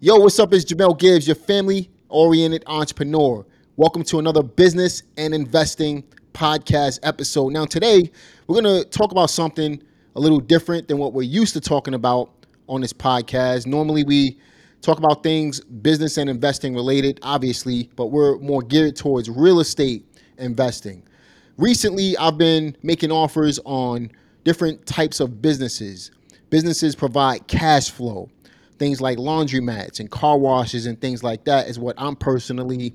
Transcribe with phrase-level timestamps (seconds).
[0.00, 0.52] Yo, what's up?
[0.52, 3.44] It's Jamel Gibbs, your family oriented entrepreneur.
[3.74, 7.52] Welcome to another business and investing podcast episode.
[7.52, 8.08] Now, today
[8.46, 9.82] we're going to talk about something
[10.14, 12.30] a little different than what we're used to talking about
[12.68, 13.66] on this podcast.
[13.66, 14.38] Normally, we
[14.82, 20.06] talk about things business and investing related, obviously, but we're more geared towards real estate
[20.38, 21.02] investing.
[21.56, 24.12] Recently, I've been making offers on
[24.44, 26.12] different types of businesses.
[26.50, 28.30] Businesses provide cash flow
[28.78, 32.94] things like laundromats and car washes and things like that is what I'm personally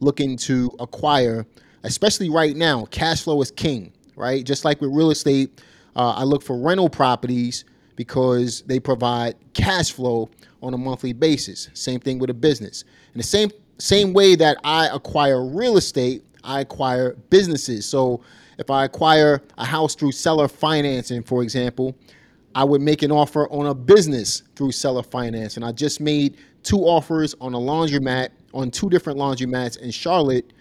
[0.00, 1.46] looking to acquire,
[1.84, 2.84] especially right now.
[2.86, 4.44] Cash flow is king, right?
[4.44, 5.60] Just like with real estate,
[5.96, 7.64] uh, I look for rental properties
[7.96, 10.28] because they provide cash flow
[10.62, 11.68] on a monthly basis.
[11.74, 12.84] Same thing with a business.
[13.14, 17.84] In the same same way that I acquire real estate, I acquire businesses.
[17.84, 18.22] So
[18.58, 21.96] if I acquire a house through seller financing, for example,
[22.54, 25.56] I would make an offer on a business through seller finance.
[25.56, 30.52] And I just made two offers on a laundromat, on two different laundromats in Charlotte.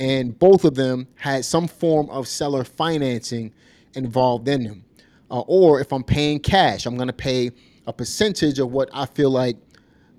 [0.00, 3.52] And both of them had some form of seller financing
[3.94, 4.84] involved in them.
[5.30, 7.50] Uh, or if I'm paying cash, I'm going to pay
[7.86, 9.56] a percentage of what I feel like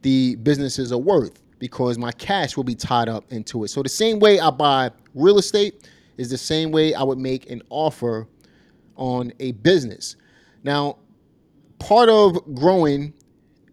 [0.02, 3.70] the businesses are worth because my cash will be tied up into it.
[3.70, 7.50] So the same way I buy real estate is the same way I would make
[7.50, 8.28] an offer
[8.96, 10.16] on a business.
[10.64, 10.98] Now,
[11.80, 13.14] part of growing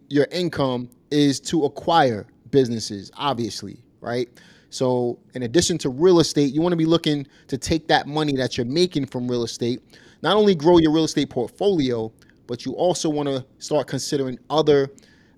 [0.09, 4.29] your income is to acquire businesses, obviously, right?
[4.71, 8.33] So, in addition to real estate, you want to be looking to take that money
[8.37, 9.81] that you're making from real estate,
[10.23, 12.13] not only grow your real estate portfolio,
[12.47, 14.91] but you also want to start considering other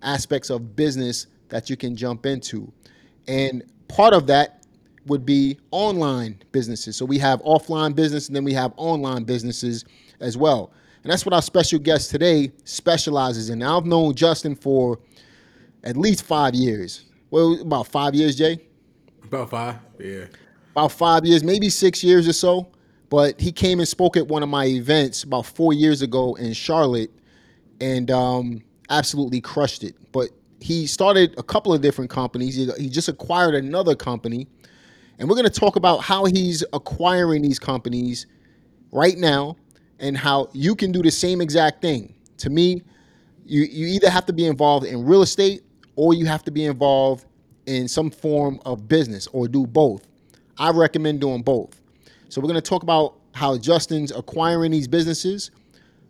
[0.02, 2.72] aspects of business that you can jump into.
[3.28, 4.64] And part of that
[5.06, 6.96] would be online businesses.
[6.96, 9.84] So, we have offline business and then we have online businesses
[10.20, 10.72] as well.
[11.06, 13.60] And that's what our special guest today specializes in.
[13.60, 14.98] Now, I've known Justin for
[15.84, 17.04] at least five years.
[17.30, 18.58] Well, about five years, Jay?
[19.22, 20.24] About five, yeah.
[20.72, 22.72] About five years, maybe six years or so.
[23.08, 26.52] But he came and spoke at one of my events about four years ago in
[26.52, 27.12] Charlotte
[27.80, 29.94] and um, absolutely crushed it.
[30.10, 32.56] But he started a couple of different companies.
[32.56, 34.48] He, he just acquired another company.
[35.20, 38.26] And we're going to talk about how he's acquiring these companies
[38.90, 39.54] right now
[39.98, 42.14] and how you can do the same exact thing.
[42.38, 42.82] To me,
[43.44, 45.62] you, you either have to be involved in real estate
[45.94, 47.24] or you have to be involved
[47.66, 50.06] in some form of business or do both.
[50.58, 51.80] I recommend doing both.
[52.28, 55.50] So we're going to talk about how Justin's acquiring these businesses,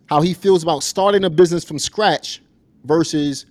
[0.07, 2.41] how he feels about starting a business from scratch
[2.85, 3.45] versus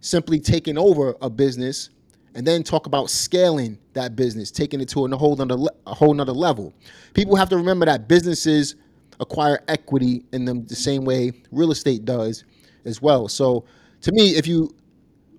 [0.00, 1.90] simply taking over a business
[2.34, 5.56] and then talk about scaling that business, taking it to a whole nother,
[5.86, 6.74] a whole nother level.
[7.14, 8.76] People have to remember that businesses
[9.20, 12.44] acquire equity in them the same way real estate does
[12.84, 13.28] as well.
[13.28, 13.64] So
[14.02, 14.74] to me, if you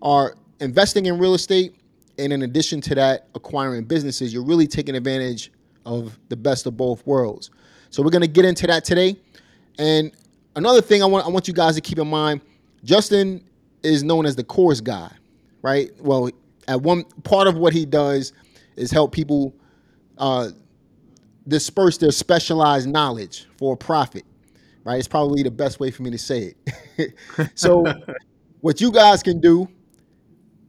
[0.01, 1.75] are investing in real estate
[2.17, 5.51] and in addition to that acquiring businesses, you're really taking advantage
[5.85, 7.49] of the best of both worlds.
[7.89, 9.15] So we're going to get into that today.
[9.79, 10.11] And
[10.55, 12.41] another thing I want I want you guys to keep in mind,
[12.83, 13.43] Justin
[13.83, 15.11] is known as the course guy,
[15.61, 15.91] right?
[15.99, 16.29] Well,
[16.67, 18.33] at one part of what he does
[18.75, 19.55] is help people
[20.17, 20.49] uh,
[21.47, 24.25] disperse their specialized knowledge for a profit,
[24.83, 24.97] right?
[24.97, 26.53] It's probably the best way for me to say
[26.97, 27.13] it.
[27.55, 27.85] so,
[28.61, 29.67] what you guys can do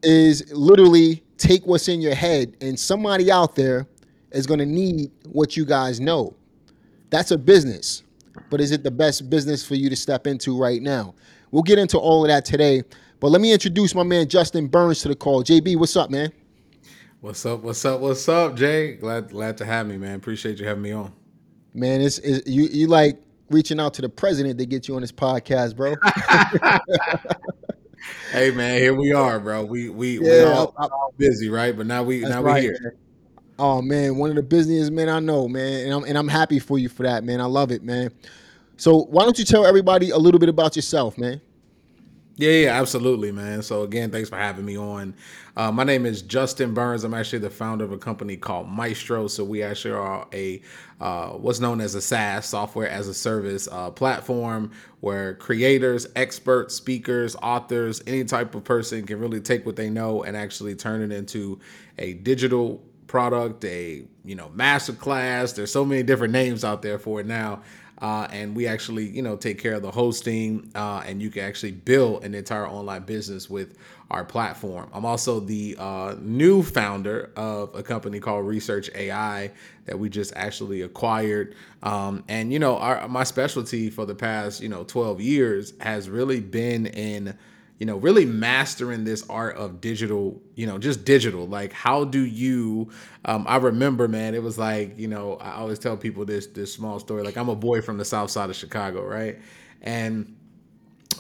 [0.03, 3.87] is literally take what's in your head, and somebody out there
[4.31, 6.35] is going to need what you guys know.
[7.11, 8.03] That's a business,
[8.51, 11.15] but is it the best business for you to step into right now?
[11.51, 12.83] We'll get into all of that today,
[13.21, 15.43] but let me introduce my man Justin Burns to the call.
[15.43, 16.31] JB, what's up, man?
[17.21, 17.65] What's up?
[17.65, 17.99] What's up?
[18.01, 18.95] What's up, Jay?
[18.95, 20.15] Glad glad to have me, man.
[20.15, 21.13] Appreciate you having me on.
[21.75, 23.21] Man, it's, it's you you like
[23.51, 25.97] reaching out to the president to get you on this podcast, bro.
[28.31, 29.65] hey man, here we are, bro.
[29.65, 31.77] We we yeah, we all, all busy, right?
[31.77, 32.79] But now we now right, we here.
[32.81, 32.93] Man.
[33.59, 36.61] Oh man, one of the busiest men I know, man, and I'm and I'm happy
[36.61, 37.41] for you for that, man.
[37.41, 38.13] I love it, man.
[38.77, 41.41] So why don't you tell everybody a little bit about yourself, man?
[42.39, 43.63] Yeah, yeah, absolutely, man.
[43.63, 45.15] So again, thanks for having me on.
[45.59, 47.03] Uh, my name is Justin Burns.
[47.03, 49.27] I'm actually the founder of a company called Maestro.
[49.27, 50.63] So we actually are a
[51.01, 56.77] uh, what's known as a SaaS software as a service uh, platform where creators, experts,
[56.77, 61.03] speakers, authors, any type of person can really take what they know and actually turn
[61.03, 61.59] it into
[61.99, 65.55] a digital product, a you know master class.
[65.55, 67.63] There's so many different names out there for it now.
[68.01, 71.43] Uh, and we actually, you know, take care of the hosting, uh, and you can
[71.43, 73.77] actually build an entire online business with
[74.11, 74.89] our platform.
[74.93, 79.51] I'm also the uh, new founder of a company called Research AI
[79.85, 81.55] that we just actually acquired.
[81.83, 86.09] Um, and you know, our, my specialty for the past, you know, 12 years has
[86.09, 87.37] really been in
[87.79, 91.47] you know, really mastering this art of digital, you know, just digital.
[91.47, 92.91] Like, how do you?
[93.25, 96.73] Um, I remember, man, it was like, you know, I always tell people this this
[96.73, 97.23] small story.
[97.23, 99.39] Like, I'm a boy from the South Side of Chicago, right?
[99.81, 100.37] And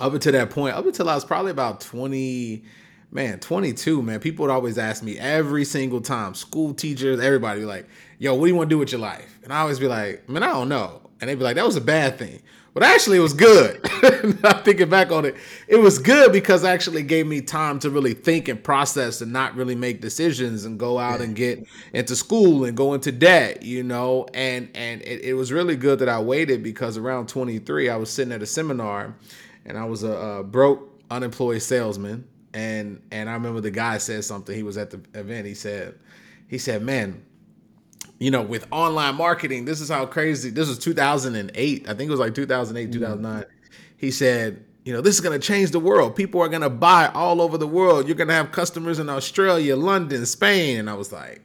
[0.01, 2.63] up until that point, up until I was probably about 20,
[3.11, 7.89] man, 22, man, people would always ask me every single time, school teachers, everybody, like,
[8.19, 9.39] yo, what do you want to do with your life?
[9.45, 11.03] And I always be like, man, I don't know.
[11.21, 12.43] And they'd be like, that was a bad thing.
[12.75, 13.81] But actually, it was good.
[14.45, 15.35] I'm thinking back on it.
[15.67, 19.33] It was good because it actually gave me time to really think and process and
[19.33, 23.65] not really make decisions and go out and get into school and go into debt,
[23.65, 24.29] you know.
[24.33, 28.11] And and it, it was really good that I waited because around 23, I was
[28.11, 29.13] sitting at a seminar
[29.69, 32.27] and I was a, a broke, unemployed salesman.
[32.55, 34.55] And and I remember the guy said something.
[34.55, 35.47] He was at the event.
[35.47, 35.99] He said,
[36.49, 37.23] he said, man,
[38.19, 40.51] you know, with online marketing, this is how crazy.
[40.51, 41.89] This was 2008.
[41.89, 42.93] I think it was like 2008, mm-hmm.
[42.93, 43.45] 2009.
[43.97, 46.17] He said, you know, this is going to change the world.
[46.17, 48.07] People are going to buy all over the world.
[48.07, 50.79] You're going to have customers in Australia, London, Spain.
[50.79, 51.43] And I was like,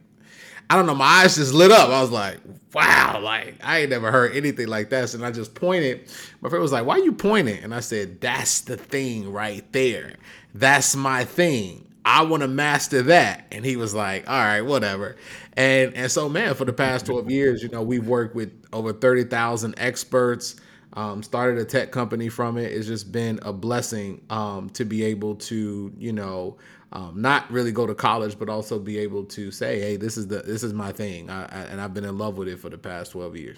[0.69, 1.89] I don't know, my eyes just lit up.
[1.89, 2.39] I was like,
[2.73, 5.13] wow, like I ain't never heard anything like that.
[5.13, 6.09] And I just pointed.
[6.41, 7.63] My friend was like, why you pointing?
[7.63, 10.15] And I said, that's the thing right there.
[10.53, 11.87] That's my thing.
[12.05, 13.47] I want to master that.
[13.51, 15.15] And he was like, all right, whatever.
[15.55, 18.93] And and so man, for the past 12 years, you know, we've worked with over
[18.93, 20.55] 30,000 experts.
[20.95, 22.71] Um, started a tech company from it.
[22.71, 26.57] It's just been a blessing um, to be able to, you know,
[26.93, 30.27] um, not really go to college, but also be able to say, "Hey, this is
[30.27, 32.69] the this is my thing," I, I, and I've been in love with it for
[32.69, 33.57] the past twelve years.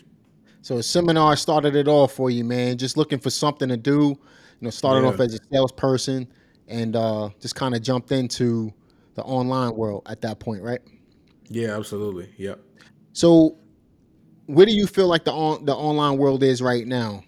[0.61, 2.77] So a seminar started it all for you, man.
[2.77, 4.01] Just looking for something to do.
[4.01, 4.17] You
[4.61, 5.13] know, started Yeah.
[5.13, 6.27] off as a salesperson
[6.67, 8.73] and uh, just kind of jumped into
[9.13, 10.79] the online world at that point, right?
[11.49, 12.33] Yeah, absolutely.
[12.37, 12.59] Yep.
[13.13, 13.57] So,
[14.47, 17.23] where do you feel like the on the online world is right now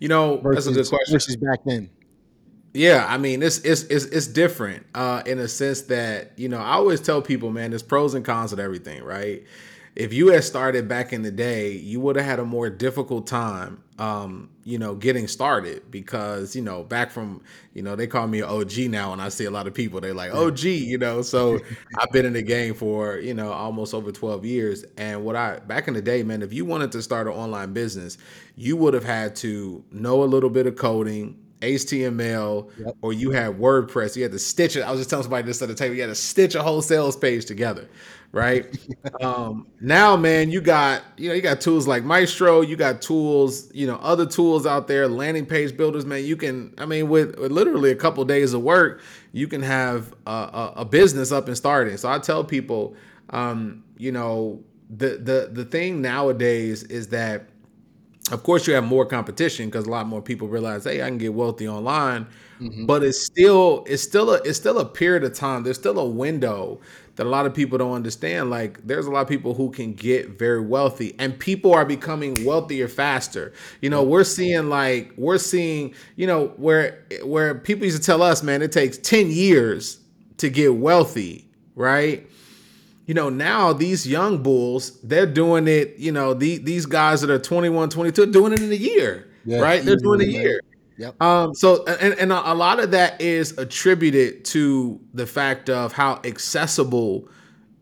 [0.00, 1.12] You know, that's a good question.
[1.14, 1.90] versus back then?
[2.76, 6.58] Yeah, I mean it's it's it's, it's different uh, in a sense that you know
[6.58, 9.44] I always tell people, man, there's pros and cons of everything, right?
[9.94, 13.26] If you had started back in the day, you would have had a more difficult
[13.26, 17.40] time, um, you know, getting started because you know back from
[17.72, 20.02] you know they call me an OG now, and I see a lot of people
[20.02, 21.22] they're like OG, you know.
[21.22, 21.58] So
[21.98, 25.60] I've been in the game for you know almost over 12 years, and what I
[25.60, 28.18] back in the day, man, if you wanted to start an online business,
[28.54, 32.96] you would have had to know a little bit of coding HTML Yep.
[33.02, 34.16] or you had WordPress.
[34.16, 34.82] You had to stitch it.
[34.82, 35.94] I was just telling somebody this at the table.
[35.94, 37.88] You had to stitch a whole sales page together,
[38.32, 38.66] right?
[39.20, 42.60] um, now, man, you got you know you got tools like Maestro.
[42.60, 46.04] You got tools, you know, other tools out there, landing page builders.
[46.06, 46.74] Man, you can.
[46.78, 50.72] I mean, with, with literally a couple days of work, you can have a, a,
[50.78, 51.96] a business up and starting.
[51.96, 52.94] So I tell people,
[53.30, 57.48] um, you know, the the the thing nowadays is that
[58.32, 61.18] of course you have more competition because a lot more people realize hey i can
[61.18, 62.26] get wealthy online.
[62.60, 62.86] Mm-hmm.
[62.86, 65.62] But it's still it's still a it's still a period of time.
[65.62, 66.80] There's still a window
[67.16, 68.50] that a lot of people don't understand.
[68.50, 72.36] Like there's a lot of people who can get very wealthy and people are becoming
[72.44, 73.52] wealthier faster.
[73.80, 78.22] You know we're seeing like we're seeing you know where where people used to tell
[78.22, 79.98] us man it takes 10 years
[80.38, 82.26] to get wealthy right
[83.06, 87.30] you know now these young bulls they're doing it you know the, these guys that
[87.30, 89.82] are 21 22 doing it in a year Yeah, right?
[89.84, 90.60] They're doing a year.
[90.98, 91.20] Yep.
[91.22, 96.20] um so and, and a lot of that is attributed to the fact of how
[96.24, 97.28] accessible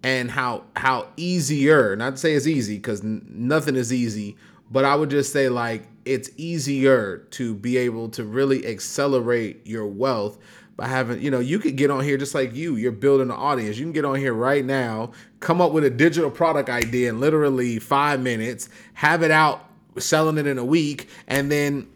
[0.02, 4.36] and how how easier not to say it's easy because nothing is easy
[4.70, 9.86] but i would just say like it's easier to be able to really accelerate your
[9.86, 10.36] wealth
[10.76, 12.76] by having you know you could get on here just like you.
[12.76, 13.78] You're building an audience.
[13.78, 17.20] You can get on here right now come up with a digital product idea in
[17.20, 21.86] literally five minutes have it out selling it in a week and then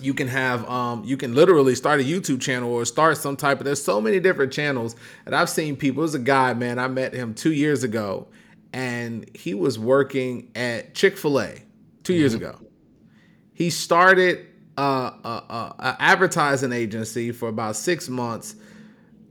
[0.00, 3.58] you can have um you can literally start a YouTube channel or start some type
[3.58, 6.88] of there's so many different channels and I've seen people there's a guy man I
[6.88, 8.26] met him 2 years ago
[8.72, 11.62] and he was working at Chick-fil-A
[12.04, 12.58] 2 years ago.
[13.52, 14.46] He started
[14.78, 18.56] uh, a, advertising agency for about 6 months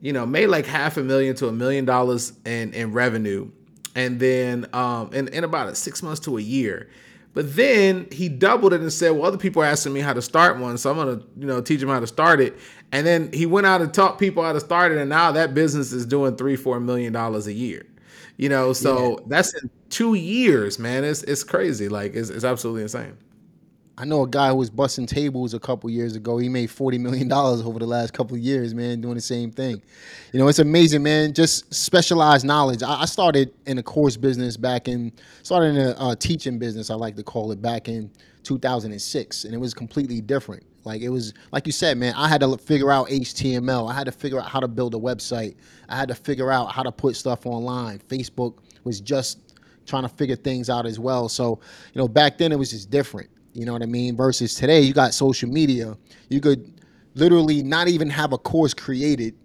[0.01, 3.50] you know, made like half a million to a million dollars in, in revenue.
[3.95, 6.89] And then um in, in about six months to a year.
[7.33, 10.21] But then he doubled it and said, Well, other people are asking me how to
[10.21, 12.57] start one, so I'm gonna, you know, teach them how to start it.
[12.91, 15.53] And then he went out and taught people how to start it, and now that
[15.53, 17.86] business is doing three, four million dollars a year.
[18.38, 21.03] You know, so that's in two years, man.
[21.03, 21.88] It's it's crazy.
[21.88, 23.17] Like it's, it's absolutely insane.
[23.98, 26.38] I know a guy who was busting tables a couple years ago.
[26.38, 29.51] He made forty million dollars over the last couple of years, man, doing the same
[29.51, 29.81] thing.
[30.31, 31.33] You know, it's amazing, man.
[31.33, 32.83] Just specialized knowledge.
[32.83, 35.12] I, started in a course business back in
[35.43, 36.89] started in a teaching business.
[36.89, 38.10] I like to call it back in
[38.43, 40.63] 2006, and it was completely different.
[40.83, 42.13] Like it was like you said, man.
[42.15, 43.89] I had to figure out HTML.
[43.89, 45.55] I had to figure out how to build a website.
[45.89, 48.00] I had to figure out how to put stuff online.
[48.00, 49.51] Facebook was just
[49.86, 51.29] trying to figure things out as well.
[51.29, 51.60] So,
[51.93, 53.29] you know, back then it was just different.
[53.53, 54.15] You know what I mean?
[54.15, 55.98] Versus today, you got social media.
[56.29, 56.72] You could
[57.15, 59.36] literally not even have a course created,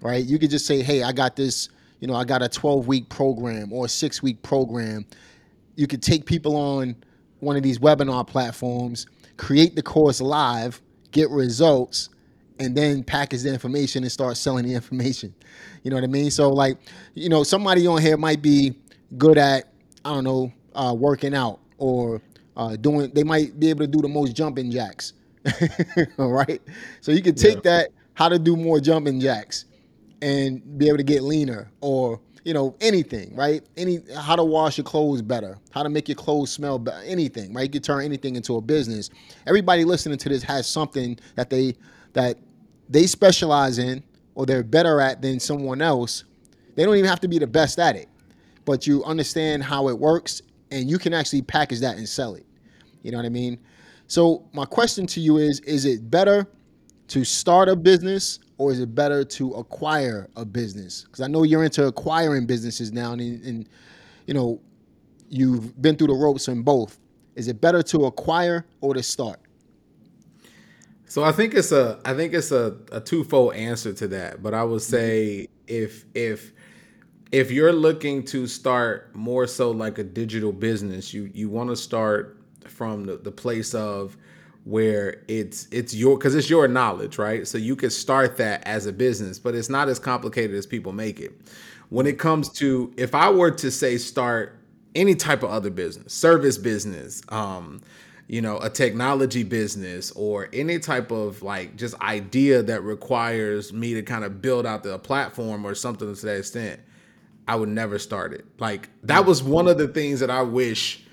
[0.00, 0.24] right?
[0.24, 1.68] You could just say, "Hey, I got this.
[2.00, 5.06] You know, I got a 12 week program or a six week program."
[5.76, 6.96] You could take people on
[7.40, 10.80] one of these webinar platforms, create the course live,
[11.12, 12.10] get results,
[12.58, 15.34] and then package the information and start selling the information.
[15.82, 16.30] You know what I mean?
[16.30, 16.78] So, like,
[17.14, 18.74] you know, somebody on here might be
[19.16, 19.72] good at,
[20.04, 22.20] I don't know, uh, working out or
[22.58, 25.14] uh, doing, they might be able to do the most jumping jacks.
[26.18, 26.60] All right.
[27.00, 27.60] So you can take yeah.
[27.64, 29.64] that, how to do more jumping jacks
[30.20, 33.62] and be able to get leaner or, you know, anything, right?
[33.76, 37.54] Any, how to wash your clothes better, how to make your clothes smell better, anything,
[37.54, 37.62] right?
[37.62, 39.10] You can turn anything into a business.
[39.46, 41.76] Everybody listening to this has something that they,
[42.14, 42.38] that
[42.88, 44.02] they specialize in
[44.34, 46.24] or they're better at than someone else.
[46.74, 48.08] They don't even have to be the best at it,
[48.64, 52.44] but you understand how it works and you can actually package that and sell it.
[53.08, 53.58] You know what I mean?
[54.06, 56.46] So my question to you is: Is it better
[57.06, 61.04] to start a business or is it better to acquire a business?
[61.04, 63.68] Because I know you're into acquiring businesses now, and, and
[64.26, 64.60] you know
[65.30, 66.98] you've been through the ropes in both.
[67.34, 69.40] Is it better to acquire or to start?
[71.06, 74.42] So I think it's a I think it's a, a twofold answer to that.
[74.42, 76.52] But I would say if if
[77.32, 81.76] if you're looking to start more so like a digital business, you you want to
[81.76, 82.37] start
[82.70, 84.16] from the, the place of
[84.64, 87.46] where it's it's your because it's your knowledge right?
[87.46, 90.92] So you can start that as a business but it's not as complicated as people
[90.92, 91.32] make it.
[91.90, 94.58] When it comes to if i were to say start
[94.94, 97.80] any type of other business service business um
[98.28, 103.94] you know a technology business or any type of like just idea that requires me
[103.94, 106.80] to kind of build out the platform or something to that extent
[107.48, 108.44] i would never start it.
[108.58, 111.04] Like that was one of the things that i wish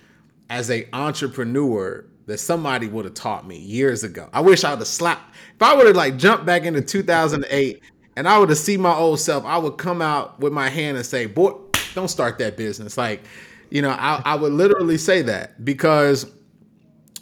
[0.49, 4.29] as a entrepreneur that somebody would have taught me years ago.
[4.33, 5.35] I wish I would have slapped.
[5.55, 7.81] If I would have like jumped back into 2008
[8.15, 10.97] and I would have seen my old self, I would come out with my hand
[10.97, 11.53] and say, "Boy,
[11.93, 13.23] don't start that business." Like,
[13.69, 16.31] you know, I, I would literally say that because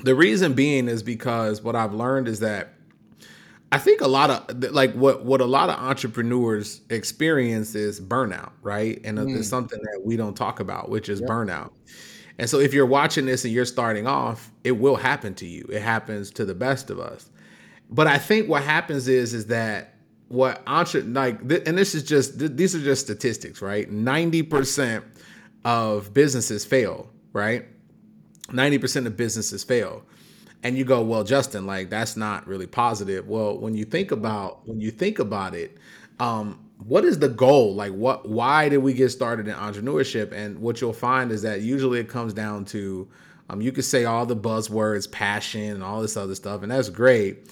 [0.03, 2.73] the reason being is because what I've learned is that
[3.71, 8.51] I think a lot of like what what a lot of entrepreneurs experience is burnout,
[8.61, 9.01] right?
[9.03, 9.35] And mm.
[9.35, 11.29] it's something that we don't talk about, which is yep.
[11.29, 11.71] burnout.
[12.39, 15.65] And so if you're watching this and you're starting off, it will happen to you.
[15.71, 17.29] It happens to the best of us.
[17.89, 19.93] But I think what happens is is that
[20.29, 23.89] what entre like and this is just these are just statistics, right?
[23.91, 25.03] 90%
[25.63, 27.65] of businesses fail, right?
[28.47, 30.03] 90% of businesses fail.
[30.63, 34.67] And you go, "Well, Justin, like that's not really positive." Well, when you think about
[34.67, 35.77] when you think about it,
[36.19, 37.75] um, what is the goal?
[37.75, 40.31] Like what why did we get started in entrepreneurship?
[40.31, 43.07] And what you'll find is that usually it comes down to
[43.49, 46.89] um, you could say all the buzzwords, passion, and all this other stuff, and that's
[46.89, 47.51] great.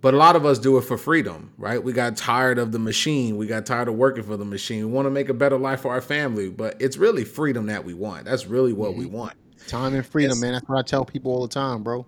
[0.00, 1.82] But a lot of us do it for freedom, right?
[1.82, 3.36] We got tired of the machine.
[3.36, 4.86] We got tired of working for the machine.
[4.86, 7.84] We want to make a better life for our family, but it's really freedom that
[7.84, 8.24] we want.
[8.24, 9.00] That's really what mm-hmm.
[9.00, 9.34] we want.
[9.66, 10.52] Time and freedom, it's, man.
[10.52, 12.06] That's what I tell people all the time, bro.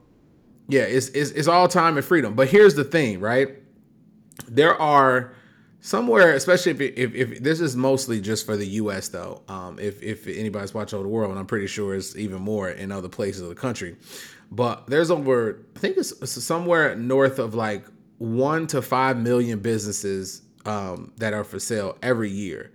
[0.68, 2.34] Yeah, it's, it's it's all time and freedom.
[2.34, 3.56] But here's the thing, right?
[4.48, 5.34] There are
[5.82, 9.08] somewhere, especially if, if, if this is mostly just for the U.S.
[9.08, 9.42] though.
[9.48, 12.70] Um, if if anybody's watching over the world, and I'm pretty sure it's even more
[12.70, 13.96] in other places of the country.
[14.50, 17.84] But there's over, I think it's, somewhere north of like
[18.18, 22.72] one to five million businesses um, that are for sale every year,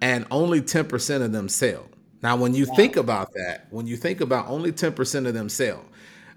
[0.00, 1.88] and only ten percent of them sell.
[2.22, 2.74] Now, when you wow.
[2.76, 5.84] think about that, when you think about only ten percent of them sell,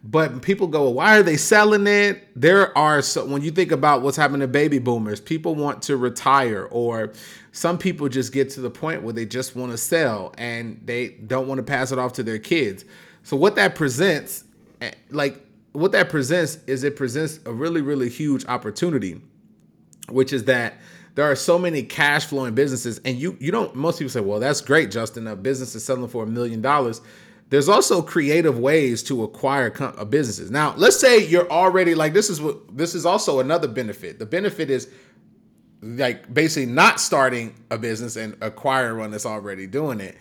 [0.04, 2.28] but people go, why are they selling it?
[2.36, 5.98] There are so when you think about what's happening to baby boomers, people want to
[5.98, 7.14] retire, or
[7.52, 11.10] some people just get to the point where they just want to sell and they
[11.10, 12.86] don't want to pass it off to their kids.
[13.24, 14.44] So what that presents,
[14.82, 19.22] eh, like what that presents is it presents a really, really huge opportunity,
[20.10, 20.76] which is that
[21.16, 24.40] there are so many cash flowing businesses, and you you don't most people say, well,
[24.40, 25.26] that's great, Justin.
[25.28, 27.02] A business is selling for a million dollars
[27.50, 30.52] there's also creative ways to acquire uh, businesses.
[30.52, 34.20] Now, let's say you're already like this is what this is also another benefit.
[34.20, 34.90] The benefit is
[35.82, 40.18] like basically not starting a business and acquiring one that's already doing it.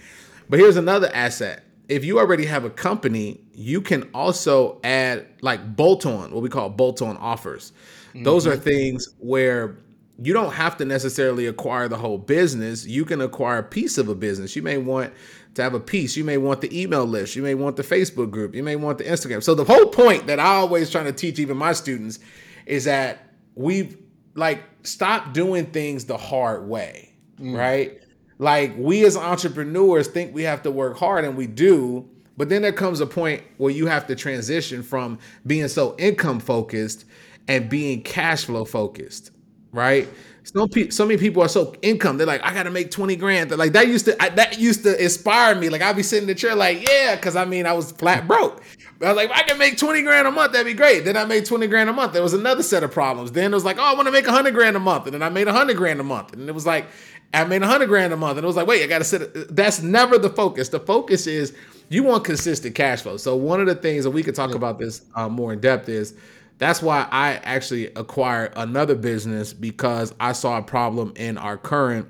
[0.49, 1.65] But here's another asset.
[1.89, 6.49] If you already have a company, you can also add like bolt on, what we
[6.49, 7.73] call bolt on offers.
[8.09, 8.25] Mm-hmm.
[8.25, 9.79] Those are things where
[10.23, 12.87] you don't have to necessarily acquire the whole business.
[12.87, 14.57] You can acquire a piece of a business.
[14.57, 15.13] You may want
[15.55, 16.17] to have a piece.
[16.17, 17.37] You may want the email list.
[17.37, 18.55] You may want the Facebook group.
[18.55, 19.43] You may want the Instagram.
[19.43, 22.19] So the whole point that I always trying to teach even my students
[22.65, 23.99] is that we've
[24.35, 27.57] like stop doing things the hard way, mm.
[27.57, 28.01] right?
[28.39, 32.63] Like we as entrepreneurs think we have to work hard and we do, but then
[32.63, 37.07] there comes a point where you have to transition from being so income focused
[37.49, 39.31] and being cash flow focused,
[39.73, 40.09] right?
[40.45, 42.19] So, so many people are so income.
[42.19, 43.51] They're like, I gotta make twenty grand.
[43.51, 45.69] They're like that used to I, that used to inspire me.
[45.69, 48.29] Like I'd be sitting in the chair, like yeah, because I mean I was flat
[48.29, 48.63] broke.
[48.99, 50.53] But I was like, I can make twenty grand a month.
[50.53, 51.05] That'd be great.
[51.05, 52.13] Then I made twenty grand a month.
[52.13, 53.33] There was another set of problems.
[53.33, 55.23] Then it was like, oh, I want to make hundred grand a month, and then
[55.23, 56.87] I made hundred grand a month, and it was like,
[57.35, 59.55] I made hundred grand a month, and it was like, wait, I gotta sit.
[59.55, 60.69] That's never the focus.
[60.69, 61.55] The focus is
[61.89, 63.17] you want consistent cash flow.
[63.17, 65.89] So one of the things that we could talk about this uh, more in depth
[65.89, 66.15] is
[66.59, 72.09] that's why I actually acquired another business because I saw a problem in our current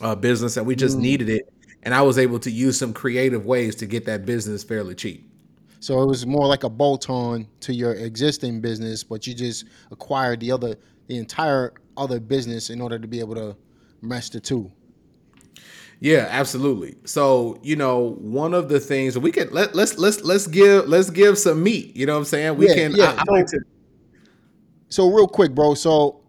[0.00, 1.02] uh, business and we just mm.
[1.02, 1.52] needed it.
[1.82, 5.30] And I was able to use some creative ways to get that business fairly cheap.
[5.80, 9.66] So it was more like a bolt on to your existing business, but you just
[9.90, 13.56] acquired the other, the entire other business in order to be able to
[14.02, 14.72] mesh the two.
[16.00, 16.96] Yeah, absolutely.
[17.04, 21.10] So, you know, one of the things we can let let's let's let's give let's
[21.10, 21.96] give some meat.
[21.96, 22.56] You know what I'm saying?
[22.56, 22.92] We yeah, can.
[22.94, 23.16] Yeah.
[23.18, 23.60] I, I like to.
[24.90, 25.74] So real quick, bro.
[25.74, 26.20] So,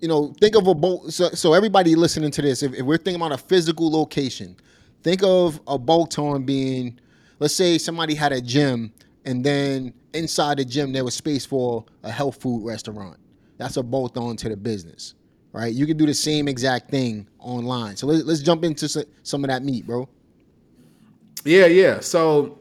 [0.00, 1.12] you know, think of a bolt.
[1.12, 4.56] So, so everybody listening to this, if, if we're thinking about a physical location,
[5.02, 6.98] think of a bolt on being,
[7.38, 8.92] let's say somebody had a gym,
[9.24, 13.16] and then inside the gym there was space for a health food restaurant.
[13.58, 15.14] That's a bolt on to the business
[15.54, 15.72] right?
[15.72, 17.96] You can do the same exact thing online.
[17.96, 18.88] So let's, let's jump into
[19.22, 20.08] some of that meat, bro.
[21.44, 22.00] Yeah, yeah.
[22.00, 22.58] So,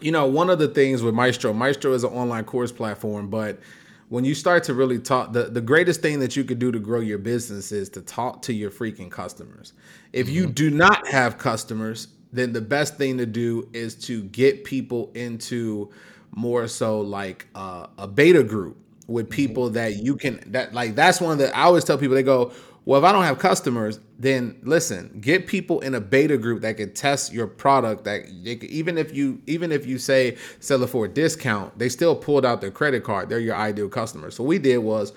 [0.00, 3.60] you know, one of the things with Maestro, Maestro is an online course platform, but
[4.08, 6.78] when you start to really talk, the, the greatest thing that you could do to
[6.78, 9.74] grow your business is to talk to your freaking customers.
[10.14, 10.34] If mm-hmm.
[10.34, 15.10] you do not have customers, then the best thing to do is to get people
[15.14, 15.90] into
[16.34, 19.34] more so like uh, a beta group with mm-hmm.
[19.34, 22.22] people that you can that like that's one of the I always tell people they
[22.22, 22.52] go,
[22.84, 26.76] well, if I don't have customers, then listen, get people in a beta group that
[26.76, 28.04] can test your product.
[28.04, 31.88] That can, even if you even if you say sell it for a discount, they
[31.88, 33.28] still pulled out their credit card.
[33.28, 34.30] They're your ideal customer.
[34.30, 35.12] So what we did was,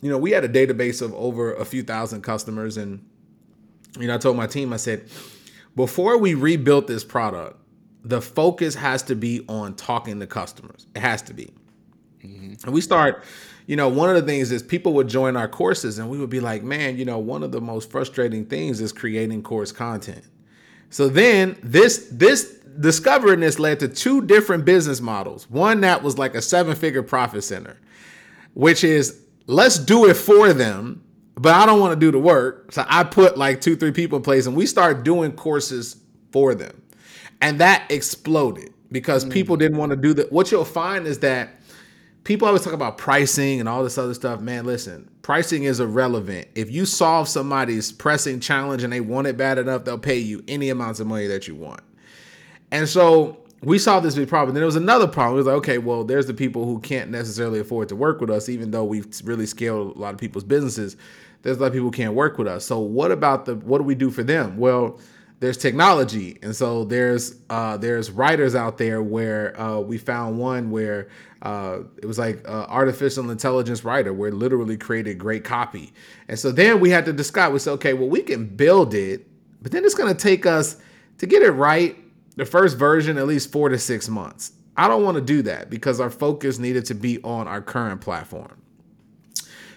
[0.00, 3.04] you know, we had a database of over a few thousand customers, and
[3.98, 5.08] you know, I told my team, I said,
[5.76, 7.58] before we rebuilt this product,
[8.04, 10.86] the focus has to be on talking to customers.
[10.94, 11.52] It has to be.
[12.24, 12.64] Mm-hmm.
[12.64, 13.24] And we start,
[13.66, 16.30] you know, one of the things is people would join our courses and we would
[16.30, 20.24] be like, man, you know, one of the most frustrating things is creating course content.
[20.90, 25.48] So then this this discovering this led to two different business models.
[25.50, 27.78] One that was like a seven-figure profit center,
[28.54, 31.02] which is let's do it for them,
[31.34, 32.72] but I don't want to do the work.
[32.72, 35.96] So I put like two, three people in place and we start doing courses
[36.30, 36.82] for them.
[37.40, 39.32] And that exploded because mm-hmm.
[39.32, 40.30] people didn't want to do that.
[40.30, 41.48] What you'll find is that
[42.24, 44.40] people always talk about pricing and all this other stuff.
[44.40, 46.48] Man, listen, pricing is irrelevant.
[46.54, 50.42] If you solve somebody's pressing challenge and they want it bad enough, they'll pay you
[50.48, 51.80] any amounts of money that you want.
[52.70, 54.54] And so we saw this big problem.
[54.54, 55.34] Then there was another problem.
[55.34, 58.30] It was like, okay, well, there's the people who can't necessarily afford to work with
[58.30, 60.96] us, even though we've really scaled a lot of people's businesses.
[61.42, 62.64] There's a lot of people who can't work with us.
[62.64, 64.56] So what about the what do we do for them?
[64.58, 64.98] Well,
[65.42, 70.70] there's technology, and so there's uh, there's writers out there where uh, we found one
[70.70, 71.08] where
[71.42, 75.92] uh, it was like artificial intelligence writer where it literally created great copy.
[76.28, 77.50] And so then we had to discuss.
[77.50, 79.26] We said, okay, well we can build it,
[79.60, 80.76] but then it's going to take us
[81.18, 81.96] to get it right.
[82.36, 84.52] The first version, at least four to six months.
[84.76, 88.00] I don't want to do that because our focus needed to be on our current
[88.00, 88.62] platform.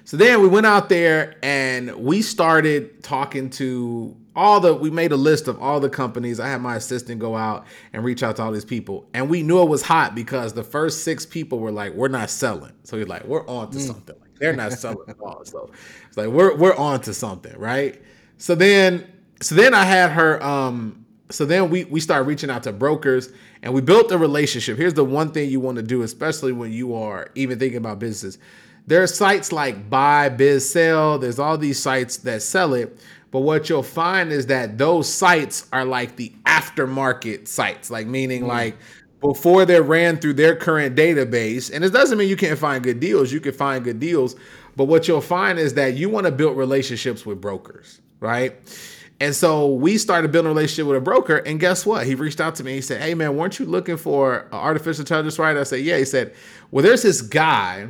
[0.04, 5.12] So then we went out there and we started talking to all the we made
[5.12, 6.40] a list of all the companies.
[6.40, 9.08] I had my assistant go out and reach out to all these people.
[9.14, 12.30] And we knew it was hot because the first six people were like, we're not
[12.30, 12.74] selling.
[12.84, 13.88] So he's like, we're on to mm.
[13.88, 14.16] something.
[14.20, 15.46] Like they're not selling at all.
[15.46, 15.72] So
[16.08, 18.02] it's like we're we're on to something, right?
[18.38, 19.08] So then
[19.42, 23.30] so then I had her um so then we we started reaching out to brokers
[23.64, 24.78] and we built a relationship.
[24.78, 28.00] Here's the one thing you want to do, especially when you are even thinking about
[28.00, 28.38] business.
[28.88, 31.18] There are sites like Buy, Biz, Sell.
[31.18, 33.00] There's all these sites that sell it
[33.32, 38.44] but what you'll find is that those sites are like the aftermarket sites, like meaning
[38.44, 38.78] mm like
[39.22, 41.74] before they're ran through their current database.
[41.74, 43.32] And it doesn't mean you can't find good deals.
[43.32, 44.36] You can find good deals.
[44.76, 48.54] But what you'll find is that you want to build relationships with brokers, right?
[49.20, 51.38] And so we started building a relationship with a broker.
[51.38, 52.06] And guess what?
[52.06, 52.74] He reached out to me.
[52.74, 55.62] He said, Hey, man, weren't you looking for an artificial intelligence writer?
[55.62, 55.98] I said, Yeah.
[55.98, 56.36] He said,
[56.70, 57.88] Well, there's this guy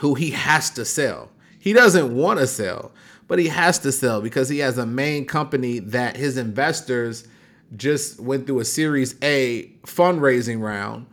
[0.00, 2.92] who he has to sell he doesn't want to sell,
[3.28, 7.28] but he has to sell because he has a main company that his investors
[7.76, 11.06] just went through a Series A fundraising round,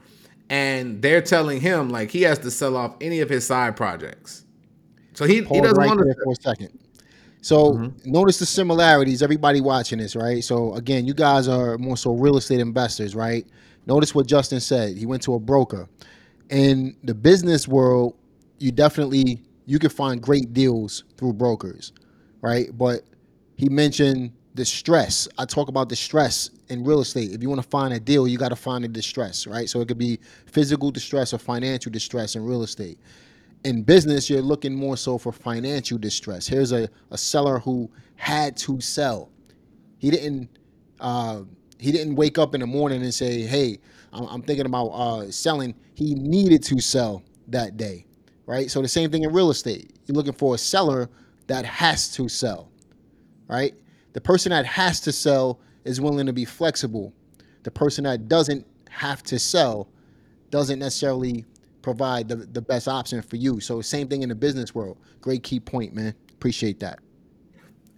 [0.49, 4.45] and they're telling him like he has to sell off any of his side projects.
[5.13, 6.15] So he, he doesn't right want to.
[6.23, 6.80] for a second.
[7.41, 8.12] So mm-hmm.
[8.12, 9.21] notice the similarities.
[9.21, 10.43] Everybody watching this, right?
[10.43, 13.45] So again, you guys are more so real estate investors, right?
[13.86, 14.97] Notice what Justin said.
[14.97, 15.88] He went to a broker.
[16.49, 18.15] In the business world,
[18.60, 21.91] you definitely you can find great deals through brokers,
[22.45, 22.69] right?
[22.77, 23.03] But
[23.58, 25.27] he mentioned the stress.
[25.39, 27.31] I talk about the stress in real estate.
[27.34, 29.69] If you want to find a deal, you got to find the distress, right?
[29.69, 32.99] So it could be physical distress or financial distress in real estate
[33.65, 36.47] in business, you're looking more so for financial distress.
[36.47, 39.31] Here's a, a seller who had to sell.
[39.99, 40.49] He didn't
[40.99, 41.43] uh,
[41.79, 43.79] he didn't wake up in the morning and say, "Hey,
[44.13, 48.05] I'm, I'm thinking about uh, selling." He needed to sell that day,
[48.47, 48.71] right?
[48.71, 49.95] So the same thing in real estate.
[50.08, 51.10] You're looking for a seller
[51.47, 52.69] that has to sell,
[53.47, 53.73] right?
[54.13, 57.13] The person that has to sell is willing to be flexible.
[57.63, 59.88] The person that doesn't have to sell
[60.51, 61.45] doesn't necessarily
[61.81, 63.60] provide the, the best option for you.
[63.60, 64.97] So same thing in the business world.
[65.21, 66.15] Great key point, man.
[66.31, 66.99] Appreciate that.